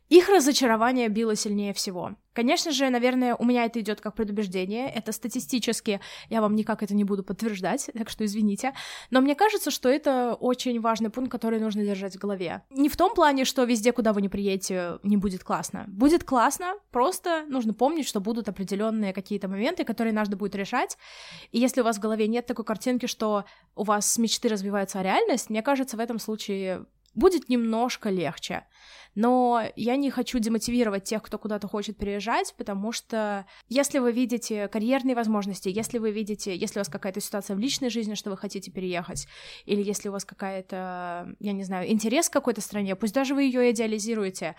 их 0.09 0.29
разочарование 0.29 1.09
било 1.09 1.35
сильнее 1.35 1.73
всего. 1.73 2.13
Конечно 2.33 2.71
же, 2.71 2.91
наверное, 2.91 3.35
у 3.35 3.45
меня 3.45 3.65
это 3.65 3.81
идет 3.81 4.03
как 4.03 4.15
предубеждение. 4.15 4.91
Это 4.91 5.11
статистически, 5.11 6.01
я 6.29 6.43
вам 6.43 6.55
никак 6.55 6.83
это 6.83 6.95
не 6.95 7.03
буду 7.03 7.25
подтверждать, 7.25 7.91
так 7.97 8.11
что 8.11 8.27
извините. 8.27 8.75
Но 9.11 9.23
мне 9.23 9.35
кажется, 9.35 9.71
что 9.71 9.89
это 9.89 10.35
очень 10.35 10.79
важный 10.81 11.09
пункт, 11.09 11.33
который 11.33 11.59
нужно 11.59 11.83
держать 11.83 12.15
в 12.15 12.19
голове. 12.19 12.63
Не 12.71 12.91
в 12.91 12.97
том 12.97 13.15
плане, 13.15 13.47
что 13.47 13.65
везде, 13.65 13.93
куда 13.93 14.13
вы 14.13 14.21
не 14.21 14.29
приедете, 14.29 14.99
не 15.03 15.17
будет 15.17 15.45
классно. 15.45 15.87
Будет 15.89 16.25
классно, 16.25 16.75
просто 16.91 17.47
нужно 17.49 17.73
помнить, 17.73 18.07
что 18.07 18.21
будут 18.21 18.49
определенные 18.51 19.15
какие-то 19.15 19.49
моменты, 19.49 19.85
которые 19.85 20.13
надо 20.13 20.37
будет 20.37 20.55
решать. 20.55 20.99
И 21.53 21.59
если 21.59 21.81
у 21.81 21.85
вас 21.85 21.97
в 21.97 22.01
голове 22.01 22.29
нет 22.29 22.45
такой 22.45 22.67
картинки, 22.67 23.07
что 23.07 23.45
у 23.75 23.83
вас 23.83 24.19
мечты 24.19 24.49
развиваются, 24.49 25.01
а 25.01 25.03
реальность, 25.03 25.49
мне 25.49 25.63
кажется, 25.63 25.97
в 25.97 26.01
этом 26.01 26.19
случае 26.19 26.85
будет 27.17 27.49
немножко 27.49 28.11
легче. 28.11 28.65
Но 29.17 29.63
я 29.77 29.97
не 29.97 30.11
хочу 30.11 30.39
демотивировать 30.39 31.05
тех, 31.05 31.23
кто 31.23 31.39
куда-то 31.39 31.67
хочет 31.67 31.97
переезжать, 31.97 32.55
потому 32.59 32.93
что 32.93 33.47
если 33.69 33.99
вы 33.99 34.13
видите 34.13 34.69
карьерные 34.69 35.17
возможности, 35.17 35.71
если 35.71 35.97
вы 35.97 36.11
видите, 36.11 36.55
если 36.55 36.79
у 36.79 36.81
вас 36.81 36.91
какая-то 36.91 37.21
ситуация 37.23 37.57
в 37.57 37.59
личной 37.59 37.89
жизни, 37.89 38.15
что 38.15 38.29
вы 38.29 38.37
хотите 38.37 38.71
переехать, 38.71 39.27
или 39.65 39.83
если 39.83 40.11
у 40.11 40.13
вас 40.13 40.27
какая-то, 40.27 41.35
я 41.41 41.53
не 41.53 41.65
знаю, 41.65 41.91
интерес 41.91 42.29
к 42.29 42.35
какой-то 42.35 42.61
стране, 42.61 42.95
пусть 42.95 43.15
даже 43.15 43.35
вы 43.35 43.45
ее 43.45 43.71
идеализируете, 43.71 44.55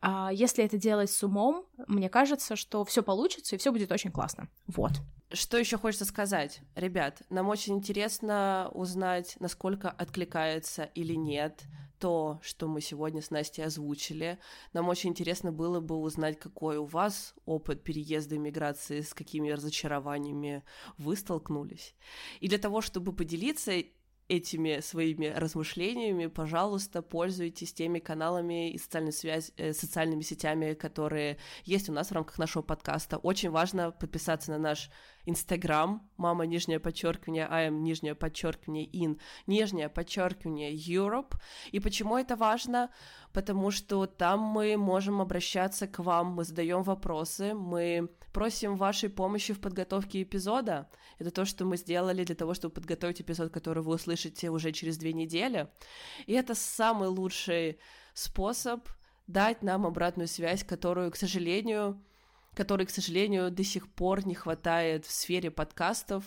а 0.00 0.30
если 0.32 0.62
это 0.62 0.78
делать 0.78 1.10
с 1.10 1.24
умом, 1.24 1.66
мне 1.88 2.08
кажется, 2.08 2.54
что 2.54 2.84
все 2.84 3.02
получится 3.02 3.56
и 3.56 3.58
все 3.58 3.72
будет 3.72 3.90
очень 3.90 4.12
классно. 4.12 4.48
Вот. 4.68 4.92
Что 5.32 5.58
еще 5.58 5.78
хочется 5.78 6.04
сказать? 6.04 6.60
Ребят, 6.76 7.22
нам 7.28 7.48
очень 7.48 7.74
интересно 7.74 8.70
узнать, 8.72 9.36
насколько 9.40 9.90
откликается 9.90 10.84
или 10.94 11.14
нет 11.14 11.64
то, 11.98 12.40
что 12.42 12.68
мы 12.68 12.80
сегодня 12.80 13.22
с 13.22 13.30
Настей 13.30 13.64
озвучили. 13.64 14.38
Нам 14.72 14.88
очень 14.88 15.10
интересно 15.10 15.52
было 15.52 15.80
бы 15.80 15.96
узнать, 15.96 16.38
какой 16.38 16.76
у 16.76 16.84
вас 16.84 17.34
опыт 17.44 17.82
переезда 17.82 18.34
и 18.34 18.38
миграции, 18.38 19.00
с 19.00 19.14
какими 19.14 19.50
разочарованиями 19.50 20.62
вы 20.98 21.16
столкнулись. 21.16 21.94
И 22.40 22.48
для 22.48 22.58
того, 22.58 22.80
чтобы 22.80 23.12
поделиться 23.12 23.72
этими 24.28 24.80
своими 24.80 25.26
размышлениями, 25.26 26.26
пожалуйста, 26.26 27.02
пользуйтесь 27.02 27.72
теми 27.72 27.98
каналами 28.00 28.72
и 28.72 28.78
социальной 28.78 29.12
связь, 29.12 29.52
э, 29.56 29.72
социальными 29.72 30.22
сетями, 30.22 30.74
которые 30.74 31.38
есть 31.64 31.88
у 31.88 31.92
нас 31.92 32.08
в 32.08 32.12
рамках 32.12 32.38
нашего 32.38 32.62
подкаста. 32.62 33.18
Очень 33.18 33.50
важно 33.50 33.92
подписаться 33.92 34.50
на 34.50 34.58
наш 34.58 34.90
Инстаграм, 35.26 36.08
мама, 36.16 36.46
нижнее 36.46 36.78
подчеркивание, 36.78 37.46
АМ, 37.46 37.82
нижнее 37.82 38.14
подчеркивание, 38.14 38.88
ин, 38.92 39.20
нижнее 39.46 39.88
подчеркивание, 39.88 40.72
Europe. 40.72 41.34
И 41.72 41.80
почему 41.80 42.16
это 42.16 42.36
важно? 42.36 42.90
Потому 43.36 43.70
что 43.70 44.06
там 44.06 44.40
мы 44.40 44.78
можем 44.78 45.20
обращаться 45.20 45.86
к 45.86 45.98
вам, 45.98 46.28
мы 46.28 46.44
задаем 46.44 46.82
вопросы, 46.82 47.52
мы 47.52 48.08
просим 48.32 48.76
вашей 48.76 49.10
помощи 49.10 49.52
в 49.52 49.60
подготовке 49.60 50.22
эпизода. 50.22 50.88
Это 51.18 51.30
то, 51.30 51.44
что 51.44 51.66
мы 51.66 51.76
сделали 51.76 52.24
для 52.24 52.34
того, 52.34 52.54
чтобы 52.54 52.72
подготовить 52.72 53.20
эпизод, 53.20 53.52
который 53.52 53.82
вы 53.82 53.96
услышите 53.96 54.48
уже 54.48 54.72
через 54.72 54.96
две 54.96 55.12
недели. 55.12 55.68
И 56.24 56.32
это 56.32 56.54
самый 56.54 57.08
лучший 57.08 57.78
способ 58.14 58.88
дать 59.26 59.62
нам 59.62 59.84
обратную 59.84 60.28
связь, 60.28 60.64
которую, 60.64 61.10
к 61.10 61.16
сожалению, 61.16 62.02
которой, 62.56 62.86
к 62.86 62.90
сожалению, 62.90 63.50
до 63.50 63.62
сих 63.62 63.86
пор 63.86 64.26
не 64.26 64.34
хватает 64.34 65.04
в 65.04 65.12
сфере 65.12 65.50
подкастов, 65.50 66.24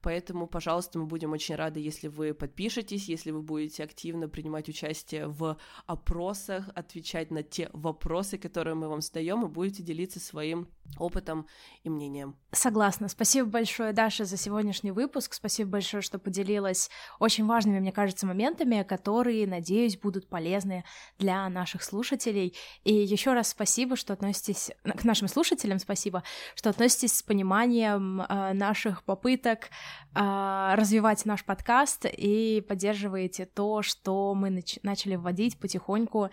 поэтому, 0.00 0.46
пожалуйста, 0.46 1.00
мы 1.00 1.06
будем 1.06 1.32
очень 1.32 1.56
рады, 1.56 1.80
если 1.80 2.06
вы 2.06 2.34
подпишетесь, 2.34 3.08
если 3.08 3.32
вы 3.32 3.42
будете 3.42 3.82
активно 3.82 4.28
принимать 4.28 4.68
участие 4.68 5.26
в 5.26 5.58
опросах, 5.86 6.68
отвечать 6.76 7.32
на 7.32 7.42
те 7.42 7.68
вопросы, 7.72 8.38
которые 8.38 8.76
мы 8.76 8.88
вам 8.88 9.00
задаем, 9.00 9.44
и 9.44 9.48
будете 9.48 9.82
делиться 9.82 10.20
своим 10.20 10.68
опытом 10.98 11.46
и 11.84 11.90
мнением. 11.90 12.36
Согласна. 12.52 13.08
Спасибо 13.08 13.48
большое, 13.48 13.92
Даша, 13.92 14.24
за 14.24 14.36
сегодняшний 14.36 14.90
выпуск. 14.90 15.34
Спасибо 15.34 15.70
большое, 15.70 16.02
что 16.02 16.18
поделилась 16.18 16.90
очень 17.18 17.46
важными, 17.46 17.80
мне 17.80 17.92
кажется, 17.92 18.26
моментами, 18.26 18.82
которые, 18.82 19.46
надеюсь, 19.46 19.96
будут 19.96 20.28
полезны 20.28 20.84
для 21.18 21.48
наших 21.48 21.82
слушателей. 21.82 22.54
И 22.84 22.92
еще 22.92 23.32
раз 23.32 23.50
спасибо, 23.50 23.96
что 23.96 24.12
относитесь 24.12 24.70
к 24.84 25.04
нашим 25.04 25.28
слушателям 25.28 25.78
спасибо, 25.78 26.22
что 26.54 26.70
относитесь 26.70 27.16
с 27.16 27.22
пониманием 27.22 28.20
э, 28.22 28.52
наших 28.52 29.02
попыток 29.04 29.70
э, 30.14 30.74
развивать 30.74 31.24
наш 31.24 31.44
подкаст 31.44 32.04
и 32.04 32.64
поддерживаете 32.68 33.46
то, 33.46 33.82
что 33.82 34.34
мы 34.34 34.48
нач- 34.48 34.80
начали 34.82 35.16
вводить 35.16 35.58
потихоньку, 35.58 36.30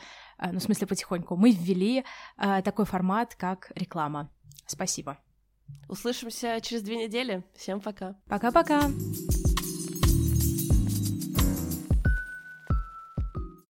ну, 0.52 0.60
в 0.60 0.64
смысле 0.64 0.88
потихоньку, 0.88 1.36
мы 1.36 1.52
ввели 1.52 2.06
э, 2.38 2.62
такой 2.62 2.86
формат, 2.86 3.36
как 3.36 3.72
реклама. 3.76 4.30
Спасибо. 4.66 5.18
Услышимся 5.88 6.60
через 6.62 6.82
две 6.84 6.98
недели. 6.98 7.44
Всем 7.56 7.82
пока. 7.82 8.16
Пока-пока. 8.28 8.90